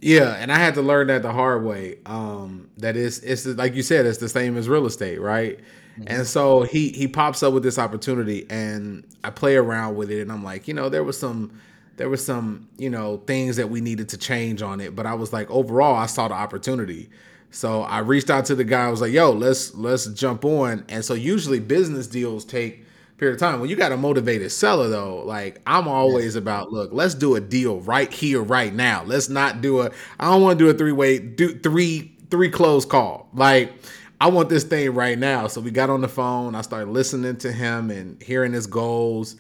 [0.02, 2.00] Yeah, and I had to learn that the hard way.
[2.06, 5.60] Um, that is, it's like you said, it's the same as real estate, right?
[6.06, 10.22] And so he he pops up with this opportunity, and I play around with it,
[10.22, 11.60] and I'm like, you know, there was some
[11.98, 15.14] there were some you know things that we needed to change on it, but I
[15.14, 17.10] was like, overall, I saw the opportunity.
[17.50, 18.86] So I reached out to the guy.
[18.86, 22.86] I was like, "Yo, let's let's jump on." And so usually business deals take
[23.18, 23.60] period of time.
[23.60, 27.42] When you got a motivated seller though, like I'm always about, look, let's do a
[27.42, 29.04] deal right here, right now.
[29.04, 32.86] Let's not do a I don't want to do a three-way do three three close
[32.86, 33.28] call.
[33.34, 33.74] Like
[34.20, 35.48] I want this thing right now.
[35.48, 36.56] So we got on the phone.
[36.56, 39.36] I started listening to him and hearing his goals.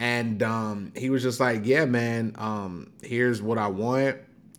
[0.00, 4.16] And um, he was just like, Yeah, man, um, here's what I want.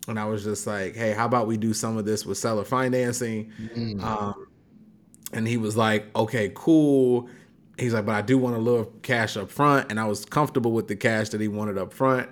[0.08, 2.64] And I was just like, Hey, how about we do some of this with seller
[2.64, 3.52] financing?
[4.00, 4.46] Um,
[5.34, 7.28] and he was like, Okay, cool
[7.78, 10.72] he's like, but I do want a little cash up front, and I was comfortable
[10.72, 12.28] with the cash that he wanted up front.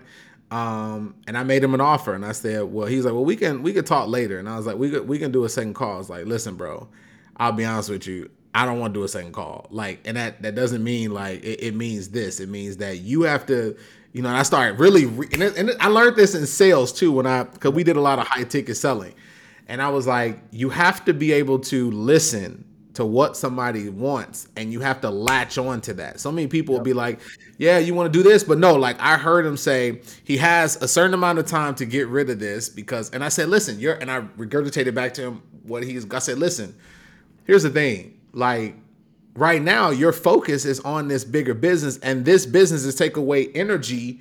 [0.51, 3.37] Um, and I made him an offer, and I said, well, he's like, well, we
[3.37, 5.49] can we can talk later, and I was like, we could, we can do a
[5.49, 5.95] second call.
[5.95, 6.89] I was like, listen, bro,
[7.37, 10.17] I'll be honest with you, I don't want to do a second call, like, and
[10.17, 12.41] that that doesn't mean like it, it means this.
[12.41, 13.77] It means that you have to.
[14.13, 16.93] You know, and I started really, re- and, it, and I learned this in sales
[16.93, 19.15] too when I, because we did a lot of high ticket selling,
[19.69, 24.49] and I was like, you have to be able to listen to what somebody wants
[24.57, 26.21] and you have to latch on to that.
[26.21, 27.21] So many people will be like,
[27.57, 30.77] yeah, you want to do this, but no, like I heard him say he has
[30.83, 33.79] a certain amount of time to get rid of this because and I said, listen,
[33.79, 36.75] you're and I regurgitated back to him what he's I said, listen,
[37.45, 38.20] here's the thing.
[38.33, 38.77] Like
[39.35, 43.49] right now your focus is on this bigger business and this business is take away
[43.55, 44.21] energy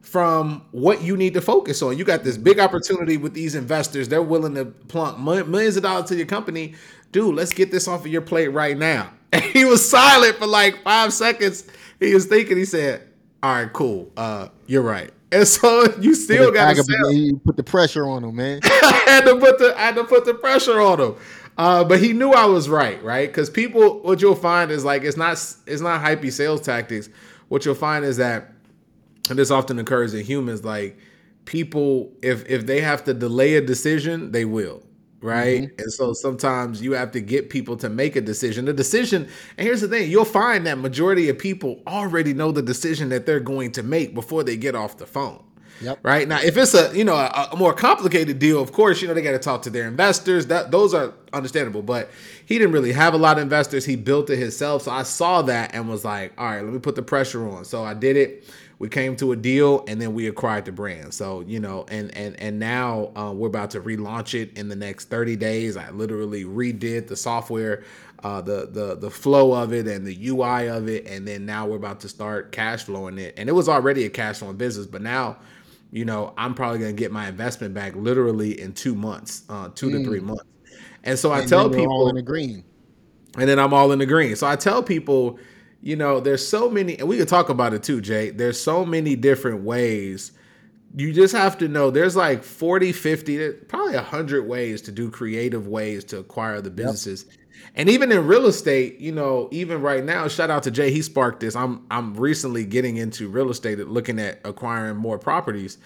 [0.00, 1.98] from what you need to focus on.
[1.98, 4.08] You got this big opportunity with these investors.
[4.08, 6.74] They're willing to plunk millions of dollars to your company.
[7.10, 9.10] Dude, let's get this off of your plate right now.
[9.34, 11.64] And he was silent for like five seconds.
[11.98, 13.02] He was thinking, he said,
[13.42, 14.12] All right, cool.
[14.16, 15.10] Uh, you're right.
[15.32, 18.60] And so you still got to put the pressure on him, man.
[18.64, 21.16] I had to put the I had to put the pressure on him.
[21.56, 23.28] Uh, but he knew I was right, right?
[23.28, 25.32] Because people, what you'll find is like it's not
[25.66, 27.08] it's not hypey sales tactics.
[27.48, 28.52] What you'll find is that,
[29.30, 30.98] and this often occurs in humans, like
[31.44, 34.82] people, if if they have to delay a decision, they will,
[35.20, 35.68] right?
[35.78, 38.64] And so sometimes you have to get people to make a decision.
[38.64, 42.62] The decision, and here's the thing, you'll find that majority of people already know the
[42.62, 45.42] decision that they're going to make before they get off the phone.
[45.80, 46.00] Yep.
[46.02, 49.08] Right now, if it's a you know a, a more complicated deal, of course you
[49.08, 50.46] know they got to talk to their investors.
[50.46, 51.82] That those are understandable.
[51.82, 52.10] But
[52.46, 53.84] he didn't really have a lot of investors.
[53.84, 54.82] He built it himself.
[54.82, 57.64] So I saw that and was like, all right, let me put the pressure on.
[57.64, 58.44] So I did it.
[58.78, 61.14] We came to a deal and then we acquired the brand.
[61.14, 64.76] So you know, and and and now uh, we're about to relaunch it in the
[64.76, 65.76] next 30 days.
[65.76, 67.84] I literally redid the software,
[68.22, 71.66] uh, the the the flow of it and the UI of it, and then now
[71.66, 73.34] we're about to start cash flowing it.
[73.36, 75.36] And it was already a cash flowing business, but now
[75.94, 79.90] you know, I'm probably gonna get my investment back literally in two months, uh, two
[79.92, 80.42] to three months.
[81.04, 82.64] And so I And tell then you're all people, in the green.
[83.38, 84.34] and then I'm all in the green.
[84.34, 85.38] So I tell people,
[85.82, 88.30] you know, there's so many, and we could talk about it too, Jay.
[88.30, 90.32] There's so many different ways.
[90.96, 95.10] You just have to know there's like 40, 50, there's probably 100 ways to do
[95.12, 97.26] creative ways to acquire the businesses.
[97.76, 101.02] And even in real estate, you know, even right now, shout out to Jay, he
[101.02, 101.56] sparked this.
[101.56, 105.78] I'm I'm recently getting into real estate, looking at acquiring more properties.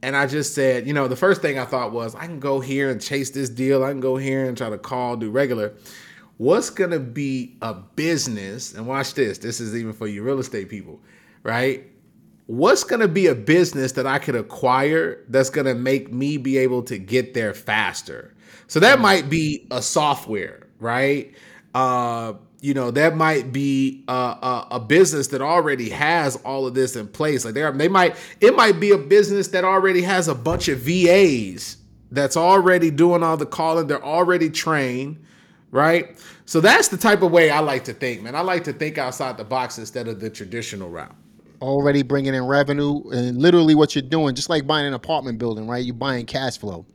[0.00, 2.60] And I just said, you know, the first thing I thought was I can go
[2.60, 3.82] here and chase this deal.
[3.82, 5.74] I can go here and try to call, do regular.
[6.36, 8.74] What's gonna be a business?
[8.74, 9.38] And watch this.
[9.38, 11.00] This is even for you real estate people,
[11.42, 11.84] right?
[12.48, 16.38] what's going to be a business that I could acquire that's going to make me
[16.38, 18.34] be able to get there faster?
[18.66, 19.02] So that mm.
[19.02, 21.34] might be a software, right?
[21.74, 26.74] Uh, you know, that might be a, a, a, business that already has all of
[26.74, 27.44] this in place.
[27.44, 30.68] Like they are, they might, it might be a business that already has a bunch
[30.68, 31.76] of VAs
[32.10, 33.86] that's already doing all the calling.
[33.86, 35.24] They're already trained,
[35.70, 36.18] right?
[36.46, 38.34] So that's the type of way I like to think, man.
[38.34, 41.14] I like to think outside the box instead of the traditional route.
[41.60, 45.68] Already bringing in revenue and literally what you're doing, just like buying an apartment building,
[45.68, 45.84] right?
[45.84, 46.86] You're buying cash flow.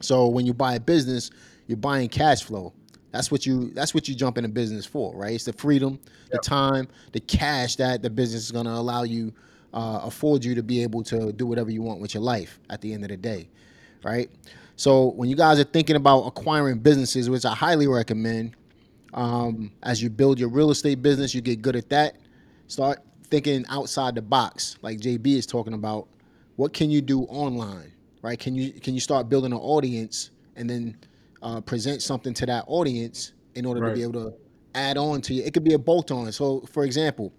[0.00, 1.30] So when you buy a business,
[1.66, 2.74] you're buying cash flow.
[3.12, 5.34] That's what you that's what you jump into business for, right?
[5.34, 9.32] It's the freedom, the time, the cash that the business is going to allow you
[9.74, 12.80] uh, afford you to be able to do whatever you want with your life at
[12.80, 13.48] the end of the day,
[14.02, 14.30] right?
[14.76, 18.56] So when you guys are thinking about acquiring businesses, which I highly recommend,
[19.14, 22.16] um, as you build your real estate business, you get good at that.
[22.66, 26.08] Start thinking outside the box, like JB is talking about.
[26.56, 28.38] What can you do online, right?
[28.38, 30.96] Can you can you start building an audience and then
[31.42, 33.90] uh, present something to that audience in order right.
[33.90, 34.34] to be able to
[34.74, 35.42] add on to you.
[35.42, 36.30] It could be a bolt on.
[36.32, 37.32] So, for example,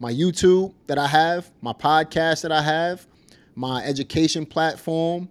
[0.00, 3.06] my YouTube that I have, my podcast that I have,
[3.54, 5.28] my education platform,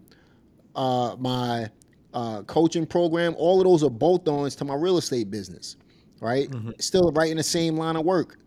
[0.75, 1.69] uh, my
[2.13, 5.77] uh, coaching program, all of those are bolt ons to my real estate business,
[6.19, 6.49] right?
[6.49, 6.71] Mm-hmm.
[6.79, 8.37] Still right in the same line of work.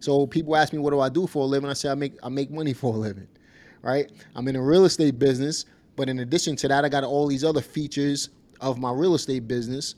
[0.00, 1.68] So people ask me, what do I do for a living?
[1.68, 3.28] I say, I make I make money for a living,
[3.82, 4.10] right?
[4.34, 5.64] I'm in a real estate business,
[5.96, 8.28] but in addition to that, I got all these other features
[8.64, 9.94] of my real estate business,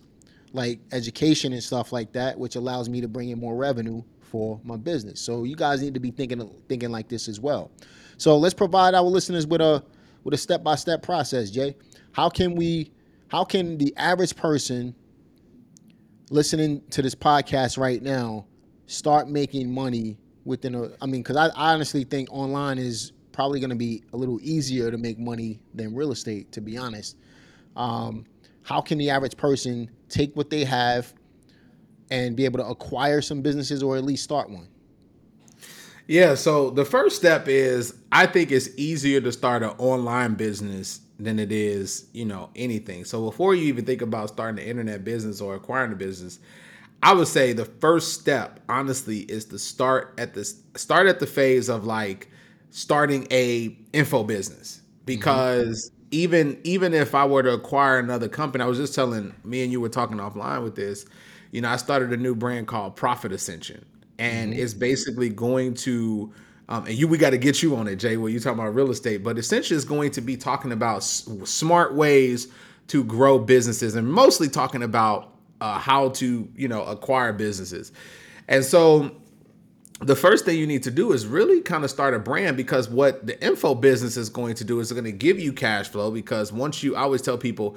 [0.53, 4.61] like education and stuff like that, which allows me to bring in more revenue for
[4.65, 5.21] my business.
[5.21, 7.71] So you guys need to be thinking thinking like this as well.
[8.19, 9.85] So let's provide our listeners with a
[10.25, 11.77] with a step by step process, Jay.
[12.13, 12.93] How can we
[13.29, 14.95] how can the average person
[16.31, 18.47] listening to this podcast right now
[18.87, 23.61] start making money within a I mean, because I, I honestly think online is probably
[23.61, 27.17] going to be a little easier to make money than real estate, to be honest.
[27.77, 28.25] Um,
[28.67, 31.15] how can the average person take what they have
[32.11, 34.67] and be able to acquire some businesses or at least start one?
[36.09, 41.01] Yeah, so the first step is I think it's easier to start an online business
[41.21, 43.05] than it is, you know, anything.
[43.05, 46.41] So before you even think about starting an internet business or acquiring a business,
[47.05, 51.27] I would say the first step, honestly, is to start at the start at the
[51.29, 52.31] phase of like
[52.71, 55.05] starting a info business mm-hmm.
[55.05, 59.63] because even even if I were to acquire another company, I was just telling me
[59.63, 61.07] and you were talking offline with this.
[61.53, 63.85] You know, I started a new brand called Profit Ascension,
[64.19, 64.63] and mm-hmm.
[64.63, 66.33] it's basically going to.
[66.69, 68.17] Um, and you, we got to get you on it, Jay.
[68.17, 71.29] When you talking about real estate, but essentially, it's going to be talking about s-
[71.45, 72.49] smart ways
[72.89, 77.93] to grow businesses, and mostly talking about uh, how to, you know, acquire businesses.
[78.49, 79.13] And so,
[80.01, 82.89] the first thing you need to do is really kind of start a brand because
[82.89, 86.11] what the info business is going to do is going to give you cash flow
[86.11, 87.77] because once you I always tell people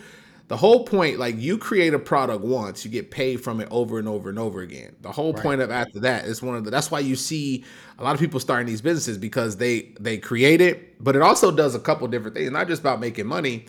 [0.50, 4.00] the whole point like you create a product once you get paid from it over
[4.00, 5.44] and over and over again the whole right.
[5.44, 7.64] point of after that is one of the that's why you see
[8.00, 11.52] a lot of people starting these businesses because they they create it but it also
[11.52, 13.66] does a couple different things not just about making money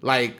[0.00, 0.38] like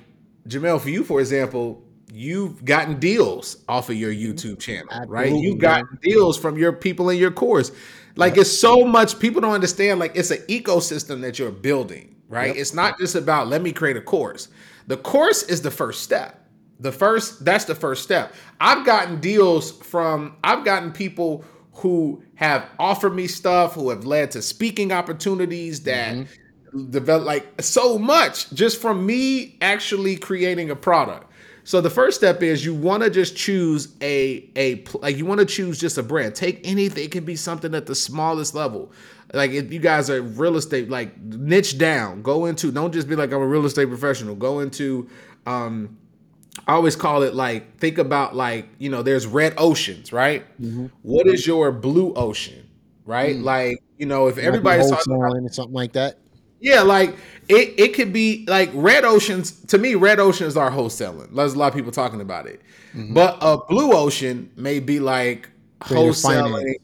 [0.49, 1.81] jamel for you for example
[2.13, 4.33] you've gotten deals off of your mm-hmm.
[4.33, 5.33] YouTube channel, Absolutely, right?
[5.33, 7.73] You've gotten deals from your people in your course.
[8.17, 8.43] Like yep.
[8.43, 9.99] it's so much people don't understand.
[9.99, 12.49] Like it's an ecosystem that you're building, right?
[12.49, 12.57] Yep.
[12.57, 14.49] It's not just about let me create a course.
[14.87, 16.39] The course is the first step.
[16.81, 18.35] The first that's the first step.
[18.61, 21.45] I've gotten deals from I've gotten people
[21.75, 26.91] who have offered me stuff, who have led to speaking opportunities that mm-hmm.
[26.91, 31.32] develop like so much just from me actually creating a product.
[31.65, 35.41] So the first step is you want to just choose a a like you want
[35.41, 36.35] to choose just a brand.
[36.35, 37.05] Take anything.
[37.05, 38.93] It can be something at the smallest level.
[39.33, 42.23] Like if you guys are real estate, like niche down.
[42.23, 42.73] Go into.
[42.73, 44.35] Don't just be like I'm a real estate professional.
[44.35, 45.09] Go into.
[45.47, 45.99] um
[46.67, 50.45] I always call it like think about like you know there's red oceans, right?
[50.61, 50.87] Mm-hmm.
[51.03, 52.69] What is your blue ocean,
[53.07, 53.37] right?
[53.37, 53.43] Mm.
[53.43, 56.19] Like you know if everybody's talking about something like that.
[56.63, 57.17] Yeah, like
[57.49, 59.51] it, it could be like red oceans.
[59.67, 61.35] To me, red oceans are wholesaling.
[61.35, 62.63] There's a lot of people talking about it,
[62.95, 63.13] mm-hmm.
[63.13, 66.77] but a blue ocean may be like wholesaling,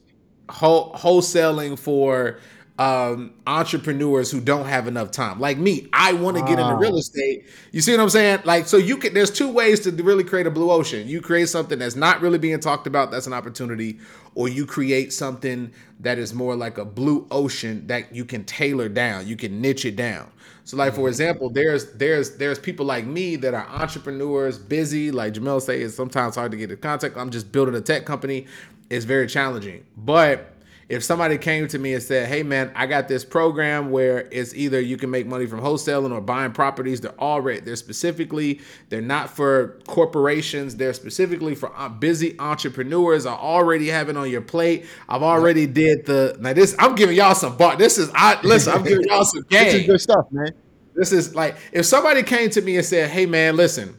[0.49, 2.39] wholesaling for
[2.79, 5.39] um, entrepreneurs who don't have enough time.
[5.39, 7.45] Like me, I want to get into real estate.
[7.71, 8.39] You see what I'm saying?
[8.45, 9.13] Like, so you can.
[9.13, 11.07] There's two ways to really create a blue ocean.
[11.07, 13.11] You create something that's not really being talked about.
[13.11, 13.99] That's an opportunity,
[14.39, 18.87] or you create something that is more like a blue ocean that you can tailor
[18.87, 19.27] down.
[19.27, 20.31] You can niche it down.
[20.63, 21.07] So, like for mm-hmm.
[21.09, 25.11] example, there's there's there's people like me that are entrepreneurs, busy.
[25.11, 27.17] Like Jamel say, it's sometimes hard to get in contact.
[27.17, 28.45] I'm just building a tech company.
[28.89, 30.53] It's very challenging, but
[30.89, 34.55] if somebody came to me and said, "Hey man, I got this program where it's
[34.55, 36.99] either you can make money from wholesaling or buying properties.
[36.99, 40.75] They're already they're specifically they're not for corporations.
[40.75, 43.27] They're specifically for uh, busy entrepreneurs.
[43.27, 44.87] I already have it on your plate.
[45.07, 46.75] I've already did the now this.
[46.79, 47.75] I'm giving y'all some bar.
[47.75, 48.73] This is I listen.
[48.73, 49.65] I'm giving y'all some game.
[49.65, 50.51] this is good stuff, man.
[50.95, 53.95] This is like if somebody came to me and said, "Hey man, listen,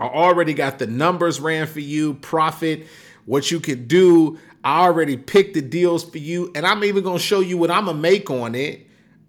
[0.00, 2.88] I already got the numbers ran for you, profit,
[3.24, 4.40] what you could do.
[4.64, 7.86] I already picked the deals for you, and I'm even gonna show you what I'm
[7.86, 8.86] gonna make on it,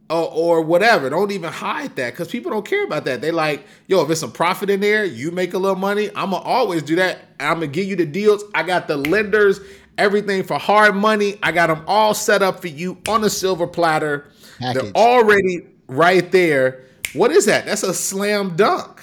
[0.09, 1.09] or, or whatever.
[1.09, 3.21] Don't even hide that because people don't care about that.
[3.21, 6.09] They like, yo, if it's some profit in there, you make a little money.
[6.09, 7.19] I'm gonna always do that.
[7.39, 8.43] I'm gonna give you the deals.
[8.53, 9.59] I got the lenders,
[9.97, 11.39] everything for hard money.
[11.41, 14.29] I got them all set up for you on a silver platter.
[14.59, 14.83] Package.
[14.83, 16.83] They're already right there.
[17.13, 17.65] What is that?
[17.65, 19.01] That's a slam dunk,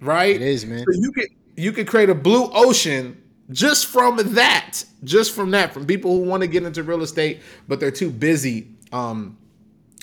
[0.00, 0.34] right?
[0.34, 0.84] It is, man.
[0.90, 3.20] So you could you could create a blue ocean
[3.50, 7.40] just from that, just from that, from people who want to get into real estate,
[7.66, 9.36] but they're too busy um,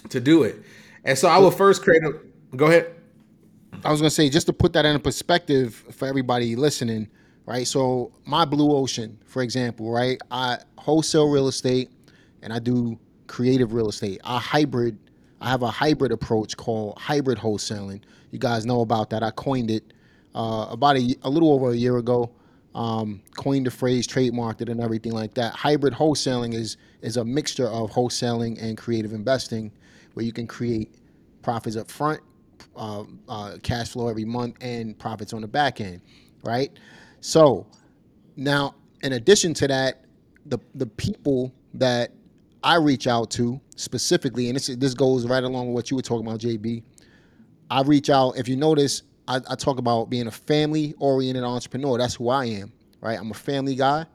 [0.09, 0.55] to do it.
[1.03, 2.13] And so I will first create a.
[2.55, 2.95] Go ahead.
[3.83, 7.07] I was gonna say just to put that in perspective for everybody listening,
[7.45, 7.67] right?
[7.67, 10.19] So my blue ocean, for example, right?
[10.31, 11.89] I wholesale real estate
[12.41, 14.21] and I do creative real estate.
[14.23, 14.97] I hybrid.
[15.41, 18.01] I have a hybrid approach called hybrid wholesaling.
[18.31, 19.21] You guys know about that.
[19.21, 19.93] I coined it
[20.33, 22.31] uh, about a, a little over a year ago.
[22.75, 25.55] Um, coined the phrase, trademarked it, and everything like that.
[25.55, 29.71] Hybrid wholesaling is is a mixture of wholesaling and creative investing,
[30.13, 30.95] where you can create
[31.41, 32.21] profits up front,
[32.75, 36.01] uh, uh, cash flow every month, and profits on the back end,
[36.43, 36.71] right?
[37.21, 37.65] So
[38.37, 40.05] now, in addition to that,
[40.45, 42.11] the the people that
[42.63, 46.03] I reach out to specifically, and this this goes right along with what you were
[46.03, 46.83] talking about, JB.
[47.71, 48.37] I reach out.
[48.37, 51.97] If you notice, I, I talk about being a family oriented entrepreneur.
[51.97, 53.17] That's who I am, right?
[53.19, 54.05] I'm a family guy.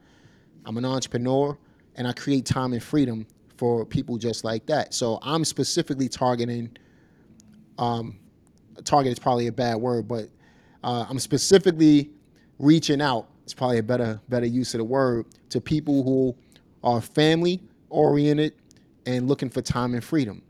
[0.64, 1.59] I'm an entrepreneur,
[1.96, 4.94] and I create time and freedom for people just like that.
[4.94, 6.77] So I'm specifically targeting.
[7.79, 8.18] Um,
[8.85, 10.29] target is probably a bad word, but
[10.85, 12.11] uh, I'm specifically
[12.59, 13.29] reaching out.
[13.44, 16.37] It's probably a better better use of the word to people who
[16.85, 18.55] are family oriented
[19.07, 20.42] and looking for time and freedom,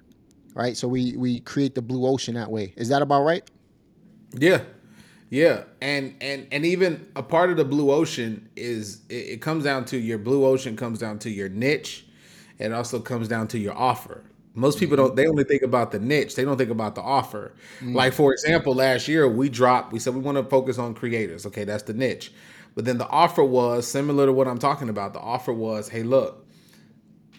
[0.55, 0.77] right?
[0.77, 2.75] So we we create the blue ocean that way.
[2.77, 3.49] Is that about right?
[4.35, 4.62] Yeah.
[5.31, 5.64] Yeah.
[5.81, 9.85] And and and even a part of the blue ocean is it, it comes down
[9.87, 12.07] to your blue ocean comes down to your niche.
[12.59, 14.25] It also comes down to your offer.
[14.55, 16.35] Most people don't they only think about the niche.
[16.35, 17.55] They don't think about the offer.
[17.81, 17.95] Mm.
[17.95, 21.47] Like for example, last year we dropped, we said we want to focus on creators.
[21.47, 22.33] Okay, that's the niche.
[22.75, 25.12] But then the offer was similar to what I'm talking about.
[25.12, 26.47] The offer was, hey, look,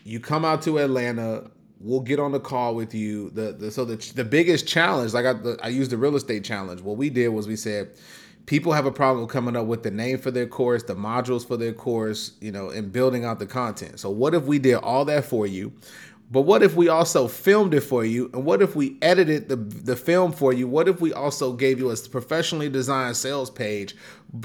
[0.04, 1.50] you come out to Atlanta,
[1.84, 3.30] we'll get on the call with you.
[3.32, 6.44] The, the so the the biggest challenge, like I the, I used the real estate
[6.44, 6.82] challenge.
[6.82, 7.92] What we did was we said
[8.46, 11.58] people have a problem coming up with the name for their course, the modules for
[11.58, 14.00] their course, you know, and building out the content.
[14.00, 15.72] So what if we did all that for you?
[16.32, 18.30] But what if we also filmed it for you?
[18.34, 20.66] And what if we edited the, the film for you?
[20.66, 23.98] What if we also gave you a professionally designed sales page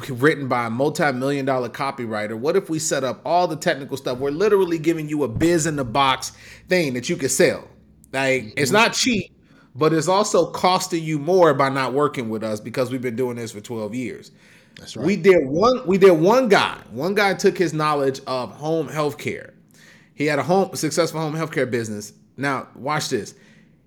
[0.09, 2.37] written by a multi-million dollar copywriter?
[2.37, 4.18] What if we set up all the technical stuff?
[4.18, 6.33] We're literally giving you a biz in the box
[6.68, 7.68] thing that you can sell.
[8.12, 8.83] Like it's mm-hmm.
[8.83, 9.31] not cheap,
[9.77, 13.37] but it's also costing you more by not working with us because we've been doing
[13.37, 14.33] this for 12 years.
[14.75, 15.07] That's right.
[15.07, 16.79] We did one we did one guy.
[16.90, 19.55] One guy took his knowledge of home health care.
[20.16, 22.12] He had a home successful home healthcare business.
[22.37, 23.35] Now, watch this.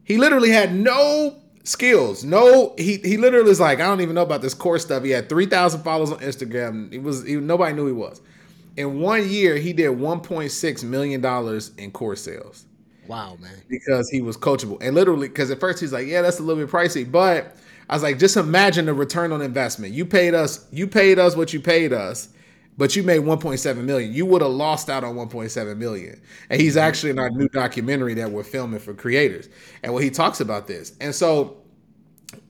[0.06, 2.24] He literally had no skills.
[2.24, 5.04] No, he he literally is like, I don't even know about this course stuff.
[5.04, 6.94] He had 3,000 followers on Instagram.
[6.94, 8.22] It was he, nobody knew he was.
[8.78, 12.66] In one year, he did 1.6 million dollars in course sales
[13.10, 13.52] wow, man.
[13.68, 14.78] because he was coachable.
[14.82, 17.58] And literally, because at first he's like, yeah, that's a little bit pricey, but
[17.90, 19.94] I was like, just imagine the return on investment.
[19.94, 22.30] You paid us, you paid us what you paid us,
[22.80, 24.14] but you made 1.7 million.
[24.14, 26.20] You would have lost out on 1.7 million.
[26.50, 29.50] And he's actually in our new documentary that we're filming for creators.
[29.84, 30.94] And what he talks about this.
[31.02, 31.58] And so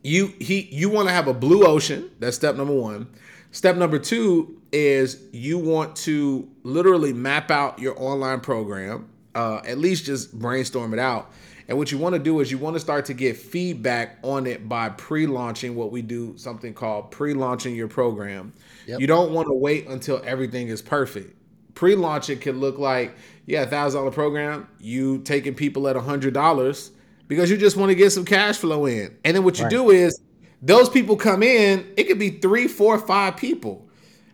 [0.04, 2.12] you he you want to have a blue ocean.
[2.20, 3.08] That's step number one.
[3.50, 9.10] Step number two is you want to literally map out your online program.
[9.34, 11.32] Uh, at least just brainstorm it out.
[11.68, 14.46] And what you want to do is you want to start to get feedback on
[14.46, 18.54] it by pre-launching what we do something called pre-launching your program.
[18.90, 19.00] Yep.
[19.02, 21.36] You don't want to wait until everything is perfect.
[21.76, 24.68] Pre-launch it can look like yeah, a thousand dollar program.
[24.80, 26.92] You taking people at a hundred dollars
[27.28, 29.16] because you just want to get some cash flow in.
[29.24, 29.72] And then what you Right.
[29.72, 30.20] do is
[30.62, 31.86] those people come in.
[31.98, 33.88] It could be three, four, five people.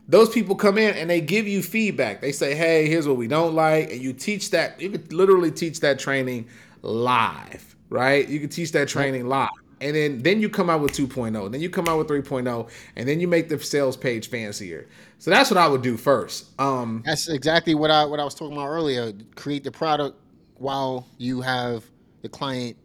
[0.08, 2.22] Those people come in and they give you feedback.
[2.22, 4.80] They say, "Hey, here's what we don't like," and you teach that.
[4.80, 6.48] You could literally teach that training
[6.82, 8.28] live, right?
[8.28, 9.50] You could teach that training live.
[9.82, 13.08] And then then you come out with 2.0 then you come out with 3.0 and
[13.08, 14.88] then you make the sales page fancier
[15.20, 18.34] so that's what i would do first um That's exactly what I what I was
[18.36, 19.12] talking about earlier.
[19.36, 20.18] Create the product
[20.58, 21.84] while you have
[22.22, 22.78] the client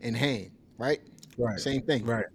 [0.00, 1.00] in hand, right?
[1.38, 1.58] Right.
[1.58, 2.04] Same thing.
[2.04, 2.26] right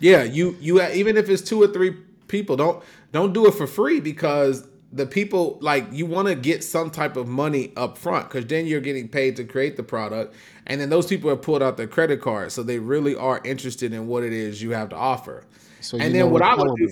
[0.00, 1.90] yeah you you even if it's two or three
[2.28, 2.82] people don't
[3.12, 7.16] don't do it for free because the people like you want to get some type
[7.16, 10.34] of money up front because then you're getting paid to create the product
[10.66, 13.92] and then those people have pulled out their credit card so they really are interested
[13.92, 15.44] in what it is you have to offer
[15.80, 16.88] So and then what i would do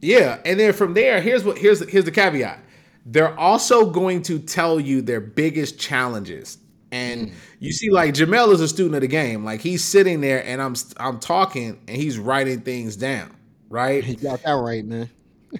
[0.00, 2.58] yeah, and then from there, here's what here's here's the caveat.
[3.06, 6.58] They're also going to tell you their biggest challenges.
[6.90, 7.34] And Mm.
[7.60, 9.44] you see, like Jamel is a student of the game.
[9.44, 13.34] Like he's sitting there, and I'm I'm talking, and he's writing things down,
[13.70, 14.04] right?
[14.06, 15.08] You got that right, man.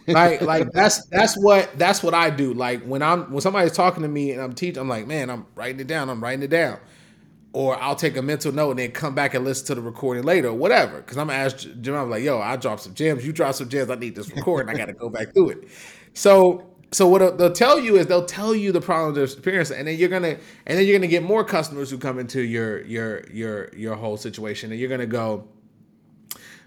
[0.09, 2.55] Like like that's that's what that's what I do.
[2.55, 5.47] Like when I'm when somebody's talking to me and I'm teaching, I'm like, man, I'm
[5.55, 6.09] writing it down.
[6.11, 6.79] I'm writing it down.
[7.55, 10.23] Or I'll take a mental note and then come back and listen to the recording
[10.25, 10.97] later, or whatever.
[10.99, 13.27] Because I'm gonna ask Jim, I'm like, yo, I dropped some gems.
[13.27, 13.91] You dropped some gems.
[13.91, 14.75] I need this recording.
[14.75, 15.69] I got to go back through it.
[16.15, 19.89] So so what they'll- tell you is they'll tell you the problems they're experiencing, and
[19.89, 23.25] then you're gonna and then you're gonna get more customers who come into your your
[23.31, 25.47] your your whole situation, and you're gonna go,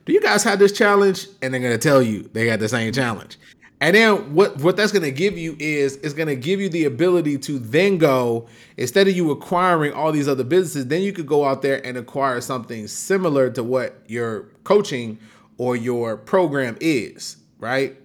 [0.05, 1.27] do you guys have this challenge?
[1.41, 3.37] And they're gonna tell you they got the same challenge.
[3.81, 7.37] And then what what that's gonna give you is it's gonna give you the ability
[7.39, 8.47] to then go
[8.77, 11.97] instead of you acquiring all these other businesses, then you could go out there and
[11.97, 15.19] acquire something similar to what your coaching
[15.57, 17.97] or your program is, right?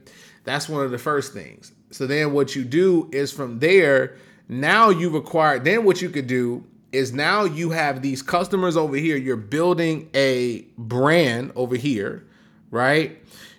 [0.45, 1.73] That's one of the first things.
[1.91, 4.17] So then what you do is from there,
[4.49, 8.97] now you've acquired, then what you could do is now you have these customers over
[8.97, 9.17] here.
[9.17, 12.27] You're building a brand over here,
[12.71, 13.17] right?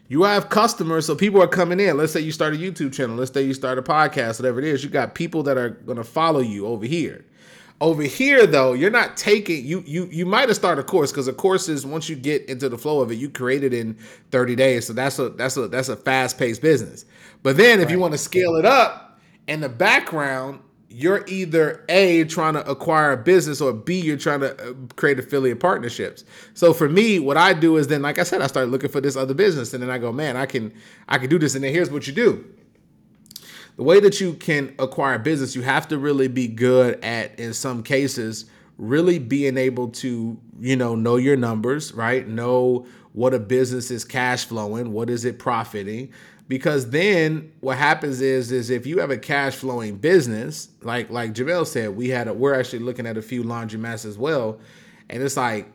[0.07, 1.95] You have customers, so people are coming in.
[1.95, 3.15] Let's say you start a YouTube channel.
[3.15, 4.83] Let's say you start a podcast, whatever it is.
[4.83, 7.23] You got people that are going to follow you over here.
[7.79, 11.27] Over here, though, you're not taking you you you might have started a course because
[11.27, 13.97] a course is once you get into the flow of it, you create it in
[14.29, 14.85] 30 days.
[14.85, 17.05] So that's a that's a that's a fast paced business.
[17.41, 20.59] But then if you want to scale it up in the background,
[20.91, 25.17] you're either A, trying to acquire a business, or B, you're trying to uh, create
[25.17, 26.25] affiliate partnerships.
[26.53, 28.99] So for me, what I do is then, like I said, I start looking for
[28.99, 30.73] this other business, and then I go, man, I can
[31.07, 31.55] I can do this.
[31.55, 32.45] And then here's what you do.
[33.77, 37.53] The way that you can acquire business, you have to really be good at, in
[37.53, 38.45] some cases,
[38.77, 42.27] really being able to, you know, know your numbers, right?
[42.27, 46.11] Know what a business is cash flowing, what is it profiting,
[46.51, 51.31] because then what happens is is if you have a cash flowing business like like
[51.31, 54.59] Jamel said we had a, we're actually looking at a few laundromats as well
[55.09, 55.71] and it's like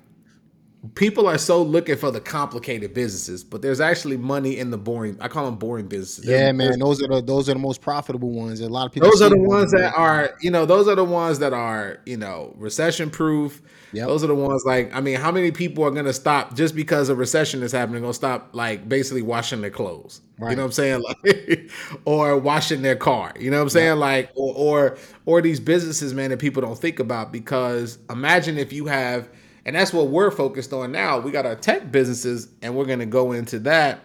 [0.94, 5.16] people are so looking for the complicated businesses but there's actually money in the boring
[5.18, 6.78] I call them boring businesses Yeah, man.
[6.78, 8.60] Those are the those are the most profitable ones.
[8.60, 9.08] A lot of people.
[9.08, 12.18] those are the ones that are, you know, those are the ones that are, you
[12.18, 13.62] know, recession proof.
[13.96, 14.08] Yep.
[14.08, 17.08] Those are the ones like, I mean, how many people are gonna stop just because
[17.08, 20.20] a recession is happening, gonna stop like basically washing their clothes.
[20.38, 21.02] You know what I'm saying?
[21.24, 21.70] Like,
[22.04, 23.32] or washing their car.
[23.38, 23.98] You know what I'm saying?
[23.98, 28.70] Like, or, or or these businesses, man, that people don't think about because imagine if
[28.70, 29.30] you have,
[29.64, 31.18] and that's what we're focused on now.
[31.18, 34.00] We got our tech businesses, and we're gonna go into that.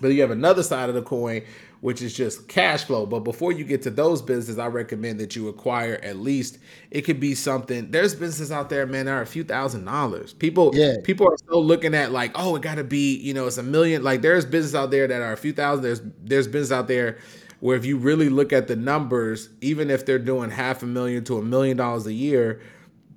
[0.00, 1.42] But you have another side of the coin,
[1.84, 3.04] which is just cash flow.
[3.04, 6.56] But before you get to those businesses, I recommend that you acquire at least
[6.90, 7.90] it could be something.
[7.90, 10.32] There's businesses out there, man, that are a few thousand dollars.
[10.32, 10.94] People, Yeah.
[11.04, 13.62] people are still looking at like, oh, it got to be, you know, it's a
[13.62, 14.02] million.
[14.02, 15.84] Like there's business out there that are a few thousand.
[15.84, 17.18] There's there's business out there
[17.60, 21.22] where if you really look at the numbers, even if they're doing half a million
[21.24, 22.62] to a million dollars a year,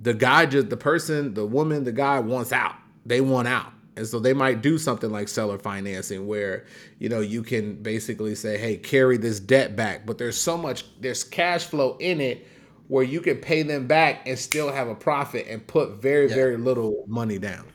[0.01, 2.75] the guy just the person, the woman, the guy wants out.
[3.05, 3.71] They want out.
[3.97, 6.65] And so they might do something like seller financing where,
[6.99, 10.85] you know, you can basically say, "Hey, carry this debt back." But there's so much
[11.01, 12.45] there's cash flow in it
[12.87, 16.57] where you can pay them back and still have a profit and put very very
[16.57, 17.65] little money down.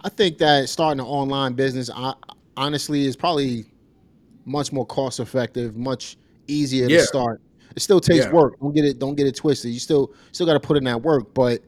[0.00, 2.14] I think that starting an online business, I,
[2.56, 3.66] honestly, is probably
[4.44, 6.16] much more cost effective, much
[6.46, 6.98] easier Yeah.
[6.98, 7.40] to start.
[7.76, 8.32] It still takes Yeah.
[8.32, 8.58] work.
[8.60, 8.98] Don't get it.
[8.98, 9.70] Don't get it twisted.
[9.72, 11.60] You still still got to put in that work, but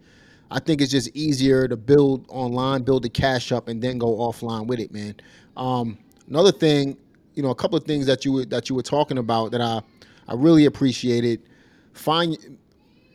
[0.50, 4.16] I think it's just easier to build online, build the cash up, and then go
[4.18, 5.14] offline with it, man.
[5.56, 5.98] Um,
[6.28, 6.96] another thing,
[7.34, 9.60] you know, a couple of things that you were, that you were talking about that
[9.60, 9.80] I
[10.28, 11.40] I really appreciated.
[11.92, 12.36] Find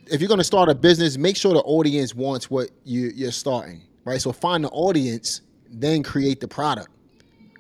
[0.07, 3.31] if you're going to start a business, make sure the audience wants what you, you're
[3.31, 4.21] starting, right?
[4.21, 6.89] So find the audience, then create the product,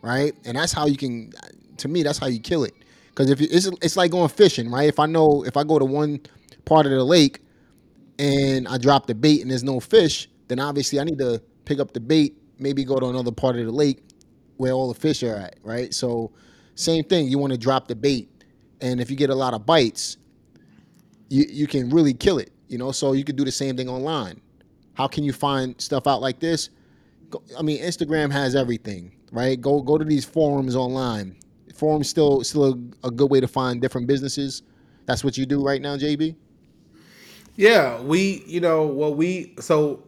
[0.01, 0.33] right?
[0.45, 1.33] And that's how you can,
[1.77, 2.73] to me, that's how you kill it.
[3.07, 4.89] Because if it's it's like going fishing, right?
[4.89, 6.19] If I know if I go to one
[6.65, 7.39] part of the lake
[8.19, 11.79] and I drop the bait and there's no fish, then obviously I need to pick
[11.79, 14.03] up the bait, maybe go to another part of the lake
[14.57, 15.93] where all the fish are at, right?
[15.93, 16.31] So
[16.75, 18.29] same thing, you want to drop the bait,
[18.81, 20.17] and if you get a lot of bites,
[21.29, 22.91] you you can really kill it, you know.
[22.91, 24.41] So you could do the same thing online.
[24.95, 26.69] how can you find stuff out like this?
[27.29, 29.59] Go, I mean, Instagram has everything, right?
[29.59, 31.37] Go go to these forums online.
[31.75, 32.65] Forums still still
[33.03, 34.63] a, a good way to find different businesses.
[35.05, 36.35] That's what you do right now, JB.
[37.55, 40.03] Yeah, we, you know, what we so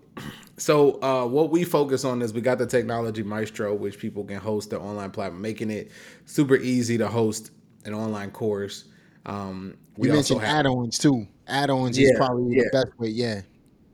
[0.57, 4.37] so uh, what we focus on is we got the technology maestro, which people can
[4.37, 5.91] host their online platform, making it
[6.25, 7.51] super easy to host
[7.85, 8.85] an online course.
[9.25, 11.27] Um, we you mentioned have, add-ons too.
[11.47, 12.63] Add-ons yeah, is probably yeah.
[12.63, 13.09] the best way.
[13.09, 13.41] Yeah.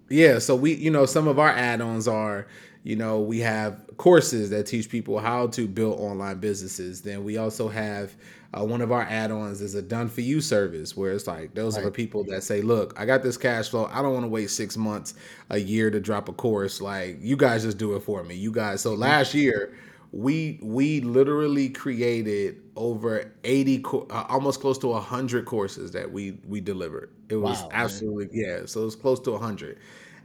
[0.10, 0.40] Yeah.
[0.40, 2.48] So we, you know, some of our add-ons are,
[2.84, 7.02] you know, we have courses that teach people how to build online businesses.
[7.02, 8.14] Then we also have
[8.54, 11.76] uh, one of our add-ons is a done for you service where it's like those
[11.76, 11.82] right.
[11.82, 13.90] are the people that say, "Look, I got this cash flow.
[13.92, 15.14] I don't want to wait six months,
[15.50, 16.82] a year to drop a course.
[16.82, 18.36] Like you guys just do it for me.
[18.36, 19.02] You guys." So mm-hmm.
[19.02, 19.74] last year
[20.14, 26.62] we we literally created over 80 uh, almost close to 100 courses that we we
[26.62, 28.60] delivered it was wow, absolutely man.
[28.60, 29.80] yeah so it was close to 100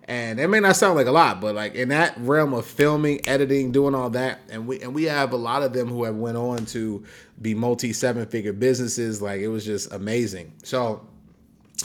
[0.09, 3.21] and it may not sound like a lot but like in that realm of filming
[3.29, 6.17] editing doing all that and we and we have a lot of them who have
[6.17, 7.05] went on to
[7.41, 10.53] be multi seven figure businesses like it was just amazing.
[10.65, 11.07] So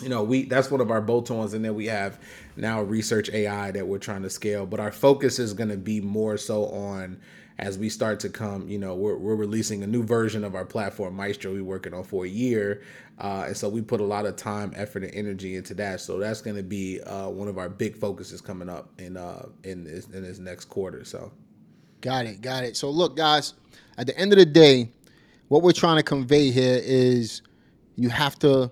[0.01, 2.19] you know we that's one of our bolt-ons and then we have
[2.55, 6.01] now research ai that we're trying to scale but our focus is going to be
[6.01, 7.19] more so on
[7.59, 10.65] as we start to come, you know, we're, we're releasing a new version of our
[10.65, 12.81] platform, Maestro, we're working on for a year.
[13.19, 16.01] Uh, and so we put a lot of time, effort, and energy into that.
[16.01, 19.47] So that's going to be uh, one of our big focuses coming up in uh,
[19.63, 21.05] in this, in this next quarter.
[21.05, 21.31] So,
[22.01, 22.75] got it, got it.
[22.75, 23.53] So look, guys,
[23.97, 24.89] at the end of the day,
[25.47, 27.43] what we're trying to convey here is
[27.95, 28.71] you have to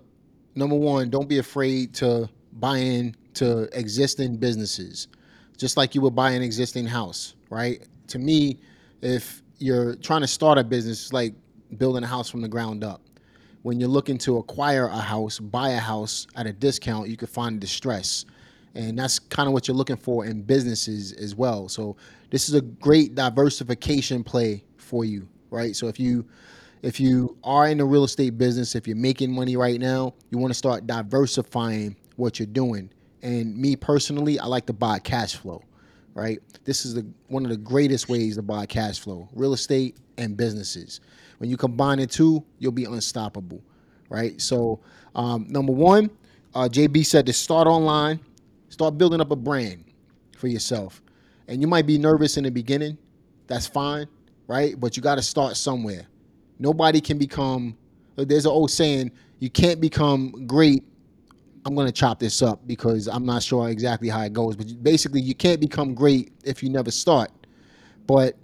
[0.55, 5.07] number one, don't be afraid to buy in to existing businesses,
[5.57, 7.83] just like you would buy an existing house, right?
[8.07, 8.59] To me,
[9.01, 11.33] if you're trying to start a business, it's like
[11.77, 13.01] building a house from the ground up.
[13.63, 17.27] When you're looking to acquire a house, buy a house at a discount, you can
[17.27, 18.25] find distress.
[18.73, 21.67] And that's kind of what you're looking for in businesses as well.
[21.69, 21.95] So
[22.29, 25.75] this is a great diversification play for you, right?
[25.75, 26.25] So if you
[26.81, 30.39] if you are in the real estate business, if you're making money right now, you
[30.39, 32.89] want to start diversifying what you're doing.
[33.21, 35.63] And me personally, I like to buy cash flow
[36.13, 36.39] right?
[36.65, 40.35] This is the, one of the greatest ways to buy cash flow real estate and
[40.35, 40.99] businesses.
[41.41, 43.63] When you combine the two, you'll be unstoppable,
[44.09, 44.39] right?
[44.39, 44.79] So,
[45.15, 46.11] um, number one,
[46.53, 48.19] uh, JB said to start online,
[48.69, 49.85] start building up a brand
[50.37, 51.01] for yourself.
[51.47, 52.95] And you might be nervous in the beginning,
[53.47, 54.05] that's fine,
[54.45, 54.79] right?
[54.79, 56.05] But you got to start somewhere.
[56.59, 57.75] Nobody can become,
[58.15, 60.83] there's an old saying, you can't become great
[61.65, 64.55] I'm going to chop this up because I'm not sure exactly how it goes.
[64.55, 67.31] But basically, you can't become great if you never start.
[68.07, 68.35] But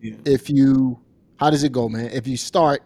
[0.00, 0.16] yeah.
[0.24, 0.98] if you,
[1.36, 2.06] how does it go, man?
[2.06, 2.82] If you start,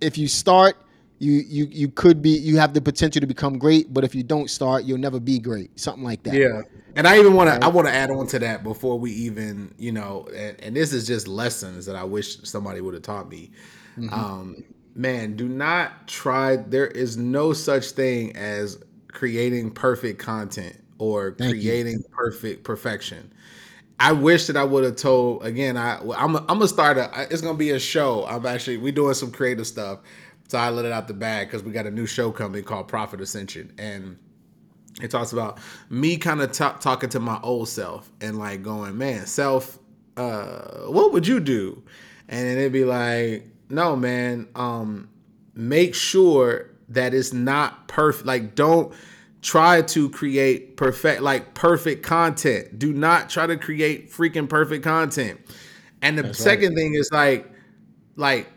[0.00, 0.76] if you start,
[1.18, 3.92] you you you could be you have the potential to become great.
[3.92, 5.78] But if you don't start, you'll never be great.
[5.78, 6.34] Something like that.
[6.34, 6.62] Yeah.
[6.96, 7.60] And I even want right?
[7.60, 10.76] to I want to add on to that before we even you know, and, and,
[10.76, 13.50] this is just lessons that I wish somebody would have taught me.
[13.98, 14.14] Mm-hmm.
[14.14, 16.56] Um, man, do not try.
[16.56, 22.04] There is no such thing as creating perfect content or Thank creating you.
[22.12, 23.32] perfect perfection.
[24.00, 25.76] I wish that I would have told again.
[25.76, 27.28] I I'm I'm gonna start a.
[27.30, 28.24] It's gonna be a show.
[28.26, 30.00] I'm actually we doing some creative stuff,
[30.48, 32.88] so I let it out the bag because we got a new show coming called
[32.88, 34.16] Profit Ascension, and
[35.02, 35.58] it talks about
[35.90, 39.78] me kind of t- talking to my old self and like going, man, self,
[40.16, 41.82] uh, what would you do?
[42.28, 45.10] And then it'd be like, no, man, um,
[45.54, 48.26] make sure that it's not perfect.
[48.26, 48.94] Like, don't
[49.42, 52.78] try to create perfect, like perfect content.
[52.78, 55.40] Do not try to create freaking perfect content.
[56.02, 56.76] And the That's second right.
[56.76, 57.50] thing is like,
[58.16, 58.48] like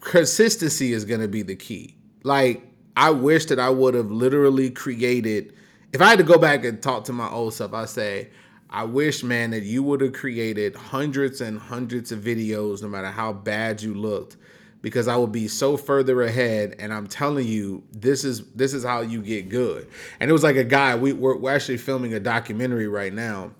[0.00, 1.96] consistency is gonna be the key.
[2.24, 2.62] Like,
[2.96, 5.54] I wish that I would have literally created.
[5.92, 8.30] If I had to go back and talk to my old self, I say,
[8.70, 13.10] I wish, man, that you would have created hundreds and hundreds of videos, no matter
[13.10, 14.36] how bad you looked,
[14.82, 16.76] because I will be so further ahead.
[16.78, 19.88] And I'm telling you, this is this is how you get good.
[20.20, 20.94] And it was like a guy.
[20.96, 23.52] We we're, we're actually filming a documentary right now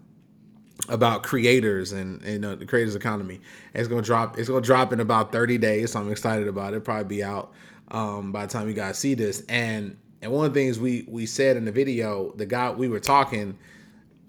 [0.88, 3.40] about creators and, and know, the creators economy.
[3.72, 4.38] It's gonna drop.
[4.38, 5.92] It's gonna drop in about 30 days.
[5.92, 6.76] So I'm excited about it.
[6.76, 7.52] It'll Probably be out
[7.92, 9.42] um, by the time you guys see this.
[9.48, 12.88] And and one of the things we we said in the video, the guy we
[12.88, 13.58] were talking,